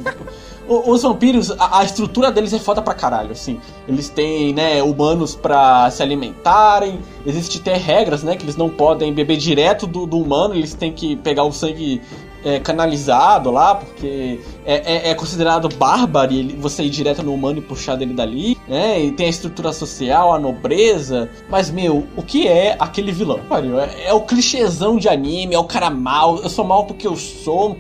os 0.69 1.03
vampiros, 1.03 1.51
a, 1.53 1.81
a, 1.81 1.85
estrutura 1.85 2.31
deles 2.31 2.53
é 2.53 2.59
foda 2.59 2.81
pra 2.81 2.95
caralho, 2.95 3.33
assim. 3.33 3.61
Eles 3.89 4.09
têm, 4.09 4.53
né, 4.55 4.83
humanos 4.83 5.35
pra 5.35 5.91
se 5.91 6.03
alimentarem. 6.03 7.01
Existem 7.25 7.61
até 7.61 7.77
regras, 7.77 8.23
né, 8.23 8.37
que 8.37 8.45
eles 8.45 8.57
não 8.57 8.69
podem 8.69 9.13
beber 9.13 9.37
direto 9.37 9.87
do, 9.87 10.07
do 10.07 10.19
humano, 10.19 10.55
eles 10.55 10.75
têm 10.75 10.93
que 10.93 11.17
pegar 11.17 11.45
o 11.45 11.53
sangue 11.53 12.01
é, 12.47 12.61
canalizado 12.61 13.51
lá, 13.51 13.75
porque 13.75 14.39
é, 14.65 15.09
é, 15.09 15.11
é 15.11 15.15
considerado 15.17 15.69
bárbaro 15.69 16.33
você 16.59 16.85
ir 16.85 16.91
direto 16.91 17.21
no 17.21 17.35
humano 17.35 17.59
e 17.59 17.61
puxar 17.61 17.97
dele 17.97 18.15
dali, 18.15 18.57
né? 18.69 19.01
E 19.01 19.11
tem 19.11 19.27
a 19.27 19.29
estrutura 19.29 19.73
social, 19.73 20.33
a 20.33 20.39
nobreza. 20.39 21.29
Mas, 21.51 21.73
meu, 21.73 22.07
o 22.17 22.23
que 22.23 22.47
é 22.47 22.77
aquele 22.79 23.11
vilão? 23.11 23.41
É, 23.51 24.11
é 24.11 24.13
o 24.13 24.21
clichêzão 24.21 24.97
de 24.97 25.09
anime, 25.09 25.57
é 25.57 25.59
o 25.59 25.65
cara 25.65 25.91
mal, 25.91 26.39
eu 26.39 26.49
sou 26.49 26.65
mal 26.65 26.85
porque 26.85 27.09
eu 27.09 27.17
sou 27.17 27.77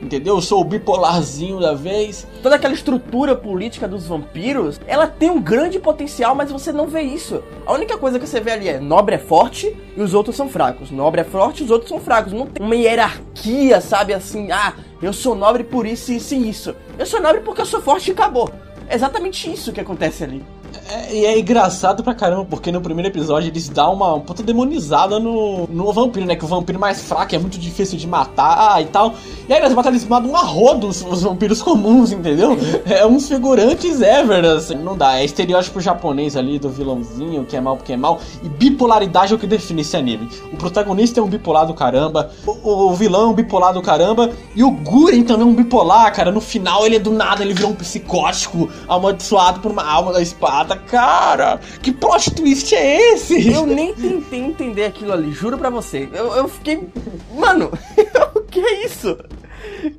entendeu? 0.00 0.36
Eu 0.36 0.42
sou 0.42 0.60
o 0.60 0.64
bipolarzinho 0.64 1.60
da 1.60 1.74
vez. 1.74 2.26
Toda 2.42 2.56
aquela 2.56 2.74
estrutura 2.74 3.34
política 3.34 3.86
dos 3.86 4.06
vampiros, 4.06 4.80
ela 4.86 5.06
tem 5.06 5.30
um 5.30 5.40
grande 5.40 5.78
potencial, 5.78 6.34
mas 6.34 6.50
você 6.50 6.72
não 6.72 6.86
vê 6.86 7.02
isso. 7.02 7.42
A 7.66 7.72
única 7.72 7.96
coisa 7.98 8.18
que 8.18 8.26
você 8.26 8.40
vê 8.40 8.52
ali 8.52 8.68
é 8.68 8.80
nobre 8.80 9.14
é 9.14 9.18
forte 9.18 9.76
e 9.96 10.00
os 10.00 10.14
outros 10.14 10.36
são 10.36 10.48
fracos. 10.48 10.90
Nobre 10.90 11.20
é 11.20 11.24
forte 11.24 11.62
e 11.62 11.64
os 11.64 11.70
outros 11.70 11.88
são 11.88 12.00
fracos. 12.00 12.32
Não 12.32 12.46
tem 12.46 12.64
uma 12.64 12.76
hierarquia, 12.76 13.80
sabe 13.80 14.14
assim, 14.14 14.50
ah, 14.50 14.74
eu 15.02 15.12
sou 15.12 15.34
nobre 15.34 15.64
por 15.64 15.86
isso, 15.86 16.12
isso 16.12 16.34
e 16.34 16.48
isso. 16.48 16.74
Eu 16.98 17.06
sou 17.06 17.20
nobre 17.20 17.40
porque 17.40 17.60
eu 17.60 17.66
sou 17.66 17.80
forte 17.80 18.08
e 18.08 18.12
acabou. 18.12 18.50
exatamente 18.90 19.52
isso 19.52 19.72
que 19.72 19.80
acontece 19.80 20.24
ali. 20.24 20.44
É, 20.90 21.14
e 21.14 21.24
é 21.26 21.38
engraçado 21.38 22.02
pra 22.02 22.14
caramba, 22.14 22.46
porque 22.48 22.72
no 22.72 22.80
primeiro 22.80 23.08
episódio 23.08 23.48
eles 23.48 23.68
dão 23.68 23.92
uma 23.92 24.18
puta 24.20 24.42
demonizada 24.42 25.18
no, 25.18 25.66
no 25.66 25.92
vampiro, 25.92 26.26
né? 26.26 26.34
Que 26.34 26.44
o 26.44 26.48
vampiro 26.48 26.78
mais 26.78 27.02
fraco 27.02 27.34
é 27.34 27.38
muito 27.38 27.58
difícil 27.58 27.98
de 27.98 28.06
matar 28.06 28.80
e 28.82 28.86
tal. 28.86 29.14
E 29.48 29.52
aí 29.52 29.60
nas 29.60 29.72
batalhas 29.72 30.00
eles 30.00 30.08
matam 30.08 30.30
um 30.30 30.36
arrodo 30.36 30.88
os, 30.88 31.02
os 31.02 31.22
vampiros 31.22 31.62
comuns, 31.62 32.12
entendeu? 32.12 32.56
É 32.86 33.06
uns 33.06 33.28
figurantes 33.28 34.00
ever, 34.00 34.44
assim. 34.44 34.76
Não 34.76 34.96
dá, 34.96 35.18
é 35.18 35.24
estereótipo 35.24 35.80
japonês 35.80 36.36
ali 36.36 36.58
do 36.58 36.68
vilãozinho, 36.68 37.44
que 37.44 37.56
é 37.56 37.60
mal 37.60 37.76
porque 37.76 37.92
é 37.92 37.96
mal. 37.96 38.20
E 38.42 38.48
bipolaridade 38.48 39.32
é 39.32 39.36
o 39.36 39.38
que 39.38 39.46
define 39.46 39.82
esse 39.82 39.96
anime. 39.96 40.28
O 40.52 40.56
protagonista 40.56 41.20
é 41.20 41.22
um 41.22 41.28
bipolar 41.28 41.66
do 41.66 41.74
caramba, 41.74 42.30
o, 42.46 42.86
o 42.86 42.94
vilão 42.94 43.22
é 43.22 43.26
um 43.26 43.34
bipolar 43.34 43.72
do 43.72 43.82
caramba, 43.82 44.30
e 44.54 44.64
o 44.64 44.70
Guren 44.70 45.22
também 45.22 45.46
é 45.46 45.50
um 45.50 45.54
bipolar, 45.54 46.14
cara. 46.14 46.30
No 46.30 46.40
final 46.40 46.86
ele 46.86 46.96
é 46.96 46.98
do 46.98 47.10
nada, 47.10 47.42
ele 47.42 47.54
virou 47.54 47.70
um 47.70 47.74
psicótico 47.74 48.68
amaldiçoado 48.88 49.60
por 49.60 49.70
uma 49.70 49.84
alma 49.84 50.12
da 50.12 50.22
espada 50.22 50.57
cara, 50.64 51.60
que 51.82 51.92
plot 51.92 52.30
twist 52.32 52.74
é 52.74 53.12
esse? 53.12 53.48
Eu 53.52 53.66
nem 53.66 53.94
tentei 53.94 54.40
entender 54.40 54.84
aquilo 54.84 55.12
ali, 55.12 55.32
juro 55.32 55.58
pra 55.58 55.70
você. 55.70 56.08
Eu, 56.12 56.34
eu 56.34 56.48
fiquei. 56.48 56.88
Mano, 57.34 57.70
o 58.34 58.40
que 58.42 58.60
é 58.60 58.84
isso? 58.84 59.16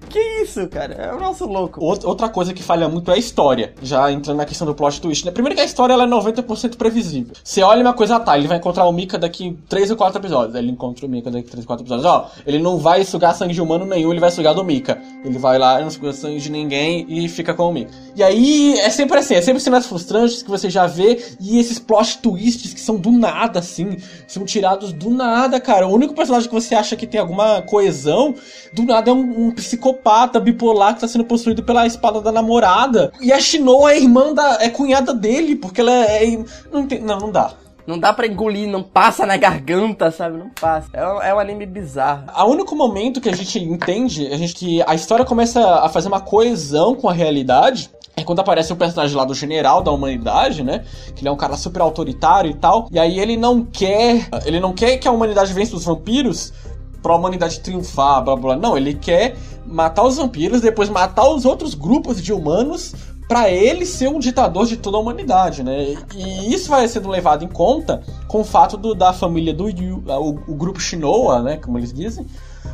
Que 0.10 0.20
isso, 0.42 0.68
cara? 0.68 0.94
É 0.94 1.14
o 1.14 1.20
nosso 1.20 1.46
louco. 1.46 1.84
Outra 1.84 2.30
coisa 2.30 2.54
que 2.54 2.64
falha 2.64 2.90
muito 2.90 3.12
é 3.12 3.16
a 3.16 3.18
história. 3.18 3.74
Já 3.82 4.12
entrando 4.12 4.38
na 4.38 4.46
questão 4.46 4.66
do 4.66 4.74
plot 4.74 5.00
twist, 5.00 5.26
né? 5.26 5.32
Primeiro 5.32 5.56
que 5.56 5.62
a 5.62 5.66
história 5.66 5.94
ela 5.94 6.04
é 6.04 6.08
90% 6.08 6.76
previsível. 6.76 7.34
Você 7.44 7.62
olha 7.62 7.82
uma 7.82 7.94
coisa, 7.94 8.20
tá, 8.20 8.38
ele 8.38 8.48
vai 8.48 8.58
encontrar 8.58 8.86
o 8.86 8.92
Mika 8.92 9.18
daqui 9.18 9.58
3 9.70 9.92
ou 9.92 9.98
4 9.98 10.20
episódios. 10.20 10.56
Ele 10.56 10.72
encontra 10.72 11.06
o 11.06 11.10
Mika 11.10 11.30
daqui 11.30 11.50
3 11.50 11.64
ou 11.64 11.68
4 11.68 11.84
episódios. 11.84 12.06
Ó, 12.06 12.30
ele 12.46 12.60
não 12.60 12.78
vai 12.78 13.04
sugar 13.04 13.36
sangue 13.36 13.54
de 13.54 13.62
humano 13.62 13.86
nenhum, 13.86 14.12
ele 14.12 14.20
vai 14.20 14.32
sugar 14.32 14.54
do 14.54 14.64
Mika. 14.64 15.00
Ele 15.24 15.38
vai 15.38 15.58
lá, 15.60 15.80
não 15.80 15.90
suga 15.90 16.12
sangue 16.14 16.40
de 16.40 16.52
ninguém 16.52 17.06
e 17.08 17.28
fica 17.30 17.54
com 17.54 17.70
o 17.70 17.74
Mika. 17.74 17.92
E 18.16 18.24
aí 18.24 18.74
é 18.80 18.90
sempre 18.90 19.20
assim, 19.20 19.36
é 19.36 19.42
sempre 19.42 19.62
cenas 19.62 19.86
frustrantes 19.86 20.42
que 20.42 20.50
você 20.50 20.70
já 20.70 20.88
vê 20.88 21.24
e 21.40 21.60
esses 21.60 21.80
plot 21.80 22.18
twists 22.20 22.74
que 22.74 22.82
são 22.82 22.98
do 22.98 23.12
nada, 23.12 23.60
assim, 23.60 23.98
são 24.28 24.44
tirados 24.46 24.92
do 24.92 25.10
nada, 25.10 25.60
cara. 25.60 25.88
O 25.88 25.94
único 25.94 26.14
personagem 26.14 26.50
que 26.50 26.56
você 26.56 26.76
acha 26.76 26.96
que 26.96 27.06
tem 27.06 27.20
alguma 27.20 27.62
coesão, 27.62 28.36
do 28.74 28.84
nada 28.84 29.12
é 29.12 29.14
um, 29.14 29.48
um 29.48 29.52
psicopata 29.60 30.40
bipolar 30.40 30.96
que 30.96 31.02
tá 31.02 31.08
sendo 31.08 31.24
possuído 31.24 31.64
pela 31.64 31.86
espada 31.86 32.22
da 32.22 32.32
namorada. 32.32 33.12
E 33.22 33.32
a 33.32 33.40
Shinoa 33.40 33.94
é 33.94 34.00
irmã 34.00 34.34
da. 34.34 34.58
é 34.62 34.70
cunhada 34.70 35.14
dele, 35.14 35.56
porque 35.56 35.82
ela 35.82 35.92
é. 35.92 36.34
é 36.34 36.44
não, 36.72 36.88
tem, 36.88 37.00
não, 37.00 37.20
não 37.20 37.32
dá. 37.32 37.52
Não 37.90 37.98
dá 37.98 38.14
pra 38.14 38.28
engolir, 38.28 38.70
não 38.70 38.84
passa 38.84 39.26
na 39.26 39.36
garganta, 39.36 40.12
sabe? 40.12 40.38
Não 40.38 40.50
passa. 40.50 40.90
É 40.94 41.04
um, 41.04 41.22
é 41.24 41.34
um 41.34 41.40
anime 41.40 41.66
bizarro. 41.66 42.26
O 42.38 42.52
único 42.52 42.76
momento 42.76 43.20
que 43.20 43.30
a 43.30 43.36
gente 43.36 43.58
entende, 43.58 44.28
a 44.28 44.38
gente 44.38 44.54
que 44.54 44.80
a 44.86 44.94
história 44.94 45.26
começa 45.26 45.60
a 45.80 45.90
fazer 45.90 46.08
uma 46.08 46.22
coesão 46.22 46.94
com 46.94 47.10
a 47.10 47.14
realidade, 47.14 47.90
é 48.16 48.24
quando 48.24 48.42
aparece 48.42 48.72
o 48.72 48.76
personagem 48.76 49.16
lá 49.18 49.26
do 49.26 49.34
general 49.34 49.82
da 49.82 49.92
humanidade, 49.92 50.64
né? 50.64 50.84
Que 51.16 51.22
ele 51.22 51.30
é 51.30 51.32
um 51.32 51.38
cara 51.38 51.56
super 51.58 51.82
autoritário 51.82 52.52
e 52.52 52.54
tal. 52.54 52.88
E 52.92 53.00
aí 53.00 53.20
ele 53.20 53.36
não 53.36 53.66
quer. 53.66 54.28
Ele 54.46 54.60
não 54.60 54.74
quer 54.74 54.98
que 54.98 55.08
a 55.08 55.12
humanidade 55.12 55.52
vença 55.54 55.76
os 55.76 55.86
vampiros 55.86 56.54
pra 57.02 57.16
humanidade 57.16 57.60
triunfar, 57.60 58.24
blá 58.24 58.36
blá. 58.36 58.56
Não, 58.56 58.78
ele 58.78 58.94
quer 58.94 59.36
matar 59.66 60.04
os 60.04 60.18
vampiros, 60.18 60.62
depois 60.62 60.90
matar 60.90 61.28
os 61.30 61.46
outros 61.46 61.74
grupos 61.74 62.22
de 62.22 62.34
humanos 62.34 62.94
para 63.30 63.48
ele 63.48 63.86
ser 63.86 64.10
um 64.10 64.18
ditador 64.18 64.66
de 64.66 64.76
toda 64.76 64.98
a 64.98 65.00
humanidade, 65.00 65.62
né? 65.62 65.96
E 66.16 66.52
isso 66.52 66.68
vai 66.68 66.88
sendo 66.88 67.08
levado 67.08 67.46
em 67.46 67.48
conta 67.48 68.02
com 68.28 68.42
o 68.42 68.44
fato 68.44 68.76
do, 68.76 68.96
da 68.96 69.14
família 69.14 69.54
do 69.54 69.70
Yu, 69.70 70.04
o, 70.08 70.30
o 70.52 70.56
grupo 70.56 70.80
Shinoa, 70.80 71.44
né, 71.44 71.58
como 71.58 71.78
eles 71.78 71.94
dizem, 71.94 72.26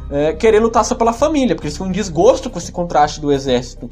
é, 0.10 0.32
querer 0.32 0.62
lutar 0.62 0.86
só 0.86 0.96
pela 0.96 1.12
família, 1.12 1.56
porque 1.56 1.68
eles 1.68 1.78
têm 1.78 1.86
um 1.86 1.92
desgosto 1.92 2.50
com 2.50 2.58
esse 2.58 2.72
contraste 2.72 3.20
do 3.20 3.34
exército. 3.34 3.90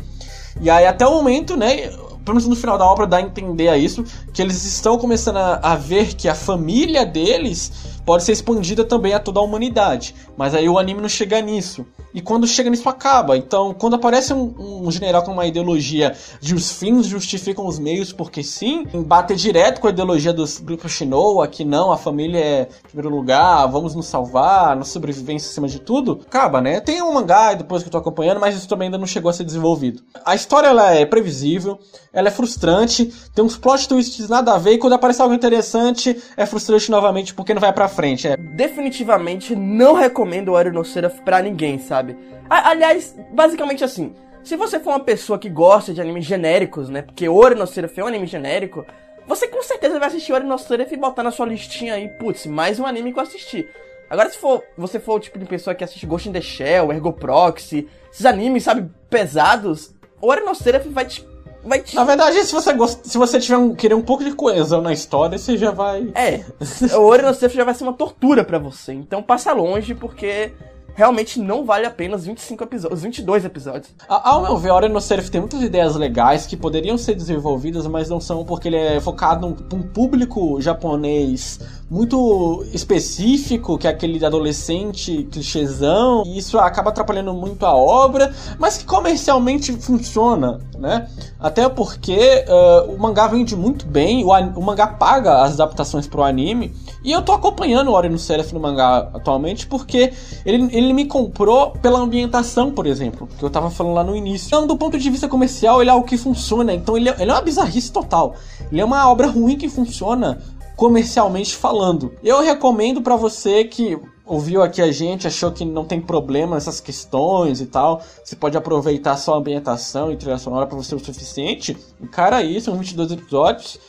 E 0.62 0.70
aí 0.70 0.88
até 0.88 1.06
o 1.06 1.12
momento, 1.12 1.58
né, 1.58 1.90
pelo 2.24 2.36
menos 2.38 2.48
no 2.48 2.56
final 2.56 2.78
da 2.78 2.86
obra 2.86 3.06
dá 3.06 3.18
a 3.18 3.22
entender 3.22 3.68
a 3.68 3.78
isso, 3.78 4.06
que 4.34 4.42
eles 4.42 4.64
estão 4.64 4.98
começando 4.98 5.38
a, 5.38 5.60
a 5.62 5.76
ver 5.76 6.14
que 6.14 6.30
a 6.30 6.36
família 6.36 7.06
deles 7.06 7.93
pode 8.06 8.24
ser 8.24 8.32
expandida 8.32 8.84
também 8.84 9.14
a 9.14 9.20
toda 9.20 9.40
a 9.40 9.44
humanidade. 9.44 10.16
Mas 10.38 10.54
aí 10.54 10.68
o 10.68 10.78
anime 10.78 11.02
não 11.02 11.10
chega 11.10 11.42
nisso. 11.42 11.86
E 12.14 12.22
quando 12.22 12.46
chega 12.46 12.70
nisso 12.70 12.88
acaba. 12.88 13.36
Então, 13.36 13.74
quando 13.74 13.96
aparece 13.96 14.34
um, 14.34 14.54
um 14.86 14.92
general 14.92 15.24
com 15.24 15.32
uma 15.32 15.48
ideologia 15.48 16.16
de 16.40 16.54
os 16.54 16.72
fins 16.72 17.08
justificam 17.08 17.66
os 17.66 17.80
meios, 17.80 18.14
porque 18.14 18.44
sim, 18.44 18.86
bate 19.06 19.36
direto 19.36 19.82
com 19.82 19.88
a 19.88 19.90
ideologia 19.90 20.32
dos 20.32 20.60
grupos 20.60 20.92
Shinoa, 20.92 21.48
que 21.48 21.66
não, 21.66 21.92
a 21.92 21.98
família 21.98 22.40
é 22.40 22.62
em 22.62 22.88
primeiro 22.88 23.10
lugar, 23.16 23.66
vamos 23.68 23.96
nos 23.96 24.06
salvar, 24.06 24.76
nossa 24.76 24.92
sobrevivência 24.92 25.50
acima 25.50 25.68
de 25.68 25.80
tudo, 25.80 26.22
acaba, 26.28 26.62
né? 26.62 26.80
Tem 26.80 27.02
um 27.02 27.14
mangá 27.14 27.54
depois 27.56 27.82
que 27.82 27.88
eu 27.88 27.92
tô 27.92 27.98
acompanhando, 27.98 28.40
mas 28.40 28.56
isso 28.56 28.68
também 28.68 28.88
ainda 28.88 28.98
não 28.98 29.08
chegou 29.08 29.30
a 29.30 29.34
ser 29.34 29.44
desenvolvido. 29.44 30.04
A 30.24 30.36
história 30.36 30.68
ela 30.68 30.94
é 30.94 31.06
previsível, 31.06 31.80
ela 32.12 32.28
é 32.28 32.32
frustrante, 32.32 33.12
tem 33.34 33.44
uns 33.44 33.58
plot 33.58 33.88
twists 33.88 34.30
nada 34.30 34.54
a 34.54 34.58
ver, 34.58 34.74
e 34.74 34.78
quando 34.78 34.94
aparece 34.94 35.22
algo 35.22 35.34
interessante, 35.34 36.22
é 36.38 36.46
frustrante 36.46 36.92
novamente 36.92 37.34
porque 37.34 37.54
não 37.54 37.62
vai 37.62 37.74
pra 37.74 37.88
frente. 37.94 38.28
É. 38.28 38.36
Definitivamente 38.36 39.56
não 39.56 39.94
recomendo 39.94 40.54
o 40.54 40.84
Seraph 40.84 41.20
pra 41.22 41.42
ninguém, 41.42 41.80
sabe? 41.80 42.18
aliás, 42.50 43.16
basicamente 43.32 43.84
assim, 43.84 44.14
se 44.44 44.56
você 44.56 44.80
for 44.80 44.92
uma 44.92 45.00
pessoa 45.00 45.40
que 45.40 45.50
gosta 45.50 45.94
de 45.94 46.02
animes 46.02 46.26
genéricos, 46.26 46.90
né? 46.90 47.02
Porque 47.02 47.28
Ori 47.30 47.56
no 47.56 47.66
Seraph 47.66 47.98
é 47.98 48.04
um 48.04 48.08
anime 48.08 48.28
genérico, 48.28 48.86
você 49.26 49.48
com 49.48 49.64
certeza 49.64 49.98
vai 49.98 50.10
assistir 50.10 50.34
Ori 50.34 50.46
no 50.46 50.58
Seraph 50.60 50.92
e 50.92 50.98
botar 50.98 51.24
na 51.24 51.32
sua 51.32 51.46
listinha 51.46 51.94
aí, 51.94 52.10
putz, 52.10 52.46
mais 52.46 52.80
um 52.80 52.86
anime 52.86 53.14
que 53.14 53.20
eu 53.20 53.24
assisti. 53.24 53.68
Agora, 54.10 54.30
se 54.30 54.38
for, 54.38 54.62
você 54.78 55.00
for 55.00 55.16
o 55.16 55.20
tipo 55.20 55.40
de 55.40 55.46
pessoa 55.46 55.74
que 55.74 55.84
assiste 55.84 56.06
Ghost 56.06 56.28
in 56.28 56.34
the 56.34 56.42
Shell, 56.42 56.92
Ergo 56.92 57.14
Proxy, 57.14 57.88
esses 58.12 58.26
animes, 58.26 58.64
sabe, 58.64 58.92
pesados, 59.10 59.96
o 60.22 60.28
Ori 60.28 60.42
no 60.42 60.54
Seraph 60.54 60.86
vai 60.88 61.06
te 61.06 61.26
vai 61.64 61.82
te... 61.82 61.96
Na 61.96 62.04
verdade, 62.04 62.44
se 62.44 62.54
você 62.54 62.74
gost... 62.74 63.02
se 63.04 63.18
você 63.18 63.40
tiver 63.40 63.58
um, 63.58 63.74
querer 63.74 63.96
um 63.96 64.02
pouco 64.02 64.24
de 64.24 64.34
coesão 64.34 64.82
na 64.82 64.94
história, 64.94 65.38
você 65.38 65.58
já 65.58 65.72
vai. 65.72 66.12
É. 66.16 66.44
o 66.96 67.02
Ori 67.02 67.24
no 67.24 67.34
Seraph 67.34 67.56
já 67.56 67.64
vai 67.64 67.74
ser 67.74 67.84
uma 67.84 67.94
tortura 67.94 68.44
para 68.44 68.60
você. 68.60 68.94
Então 68.94 69.22
passa 69.22 69.54
longe, 69.54 69.96
porque 69.96 70.54
realmente 70.96 71.40
não 71.40 71.66
vale 71.66 71.86
a 71.86 71.92
pena 71.92 72.16
os 72.16 72.26
25 72.26 72.64
episódios, 72.64 73.00
os 73.00 73.04
22 73.04 73.46
episódios. 73.46 73.94
Ao 74.08 74.42
meu 74.42 74.58
ver, 74.58 74.72
Hora 74.72 74.88
no 74.88 75.02
Serif 75.02 75.30
tem 75.30 75.42
muitas 75.42 75.62
ideias 75.62 75.96
legais 75.96 76.46
que 76.46 76.56
poderiam 76.56 76.98
ser 76.98 77.16
desenvolvidas, 77.16 77.88
mas 77.88 78.10
não 78.10 78.20
são 78.20 78.46
porque 78.46 78.68
ele 78.68 78.78
é 78.78 79.00
focado 79.00 79.48
num, 79.48 79.78
um 79.78 79.82
público 79.82 80.62
japonês 80.62 81.60
muito 81.90 82.66
específico, 82.74 83.78
que 83.78 83.88
é 83.88 83.90
aquele 83.90 84.24
adolescente 84.24 85.28
clichêzão, 85.32 86.24
e 86.26 86.38
isso 86.38 86.58
acaba 86.58 86.90
atrapalhando 86.90 87.34
muito 87.34 87.66
a 87.66 87.76
obra, 87.76 88.34
mas 88.58 88.78
que 88.78 88.86
comercialmente 88.86 89.74
funciona, 89.74 90.60
né? 90.84 91.08
Até 91.40 91.70
porque 91.70 92.44
uh, 92.46 92.92
o 92.94 93.00
mangá 93.00 93.26
vende 93.28 93.56
muito 93.56 93.86
bem, 93.86 94.26
o, 94.26 94.28
o 94.28 94.62
mangá 94.62 94.86
paga 94.86 95.42
as 95.44 95.54
adaptações 95.54 96.06
pro 96.06 96.22
anime, 96.22 96.74
e 97.02 97.14
eu 97.14 97.22
tô 97.22 97.32
acompanhando 97.32 97.88
o 97.88 97.94
Ori 97.94 98.10
no 98.10 98.20
Serif 98.20 98.54
no 98.54 98.60
mangá 98.60 99.10
atualmente 99.14 99.66
porque 99.66 100.12
ele, 100.46 100.68
ele 100.76 100.92
me 100.92 101.06
comprou 101.06 101.72
pela 101.72 102.00
ambientação, 102.00 102.70
por 102.70 102.86
exemplo, 102.86 103.30
que 103.40 103.44
eu 103.44 103.50
tava 103.50 103.72
falando 103.72 103.94
lá 103.94 104.04
no 104.04 104.14
início. 104.14 104.48
Então, 104.48 104.68
do 104.68 104.76
ponto 104.76 105.00
de 105.00 105.10
vista 105.10 105.30
comercial, 105.30 105.82
ele 105.82 105.90
é 105.90 105.94
algo 105.94 106.06
que 106.06 106.18
funciona, 106.18 106.74
então 106.74 106.98
ele 106.98 107.08
é, 107.08 107.16
ele 107.18 107.32
é 107.32 107.34
uma 107.34 107.42
bizarrice 107.42 107.90
total. 107.90 108.36
Ele 108.70 108.82
é 108.82 108.86
uma 108.86 109.10
obra 109.10 109.28
ruim 109.28 109.56
que 109.56 109.70
funciona 109.70 110.40
comercialmente 110.76 111.56
falando. 111.56 112.14
Eu 112.22 112.42
recomendo 112.42 113.02
para 113.02 113.16
você 113.16 113.64
que 113.64 113.98
ouviu 114.26 114.62
aqui 114.62 114.82
a 114.82 114.92
gente, 114.92 115.28
achou 115.28 115.52
que 115.52 115.66
não 115.66 115.86
tem 115.86 116.00
problema 116.00 116.56
nessas 116.56 116.80
questões 116.80 117.62
e 117.62 117.66
tal, 117.66 118.02
você 118.24 118.36
pode 118.36 118.58
aproveitar 118.58 119.18
só 119.18 119.36
a 119.36 119.38
ambientação 119.38 120.12
e 120.12 120.18
trilha 120.18 120.38
sonora 120.38 120.66
para 120.66 120.78
você 120.78 120.96
o 120.96 121.00
suficiente, 121.00 121.78
encara 122.02 122.42
isso, 122.42 122.66
são 122.66 122.78
22 122.78 123.12
episódios, 123.12 123.80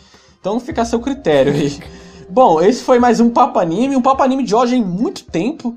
então 0.41 0.59
fica 0.59 0.83
a 0.83 0.85
seu 0.85 1.01
critério 1.01 1.53
aí. 1.53 1.79
Bom, 2.29 2.61
esse 2.61 2.83
foi 2.83 2.99
mais 2.99 3.21
um 3.21 3.31
Papo 3.31 3.59
Anime, 3.59 3.97
um 3.97 4.03
Papo 4.03 4.23
Anime 4.23 4.43
de 4.43 4.55
hoje 4.55 4.77
em 4.77 4.85
muito 4.85 5.25
tempo. 5.25 5.77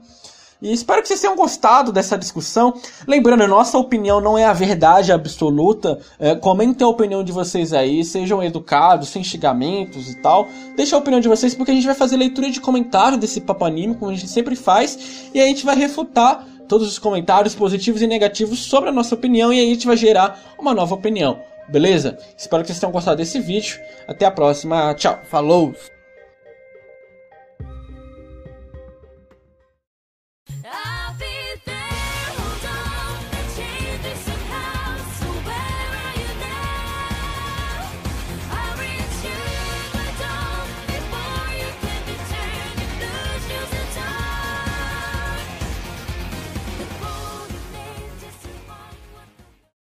E 0.61 0.71
espero 0.71 1.01
que 1.01 1.07
vocês 1.07 1.21
tenham 1.21 1.35
gostado 1.35 1.91
dessa 1.91 2.17
discussão. 2.17 2.73
Lembrando, 3.07 3.47
nossa 3.47 3.77
opinião 3.77 4.19
não 4.19 4.37
é 4.37 4.45
a 4.45 4.53
verdade 4.53 5.11
absoluta. 5.11 5.99
É, 6.19 6.35
comentem 6.35 6.85
a 6.85 6.89
opinião 6.89 7.23
de 7.23 7.31
vocês 7.31 7.73
aí, 7.73 8.03
sejam 8.03 8.43
educados, 8.43 9.09
sem 9.09 9.23
xingamentos 9.23 10.09
e 10.09 10.21
tal. 10.21 10.47
Deixa 10.75 10.95
a 10.95 10.99
opinião 10.99 11.19
de 11.19 11.27
vocês, 11.27 11.53
porque 11.53 11.71
a 11.71 11.73
gente 11.75 11.85
vai 11.85 11.95
fazer 11.95 12.17
leitura 12.17 12.49
de 12.49 12.59
comentário 12.59 13.17
desse 13.17 13.41
papo 13.41 13.65
anime, 13.65 13.95
como 13.95 14.11
a 14.11 14.15
gente 14.15 14.27
sempre 14.27 14.55
faz, 14.55 15.29
e 15.33 15.39
aí 15.39 15.45
a 15.45 15.49
gente 15.49 15.65
vai 15.65 15.75
refutar 15.75 16.45
todos 16.67 16.87
os 16.87 16.99
comentários 16.99 17.55
positivos 17.55 18.01
e 18.01 18.07
negativos 18.07 18.59
sobre 18.59 18.89
a 18.89 18.91
nossa 18.91 19.15
opinião, 19.15 19.53
e 19.53 19.59
aí 19.59 19.67
a 19.67 19.73
gente 19.73 19.87
vai 19.87 19.95
gerar 19.95 20.39
uma 20.57 20.73
nova 20.73 20.95
opinião. 20.95 21.39
Beleza? 21.69 22.17
Espero 22.37 22.63
que 22.63 22.67
vocês 22.67 22.79
tenham 22.79 22.91
gostado 22.91 23.17
desse 23.17 23.39
vídeo. 23.39 23.79
Até 24.07 24.25
a 24.25 24.31
próxima. 24.31 24.93
Tchau. 24.95 25.19
Falou! 25.29 25.96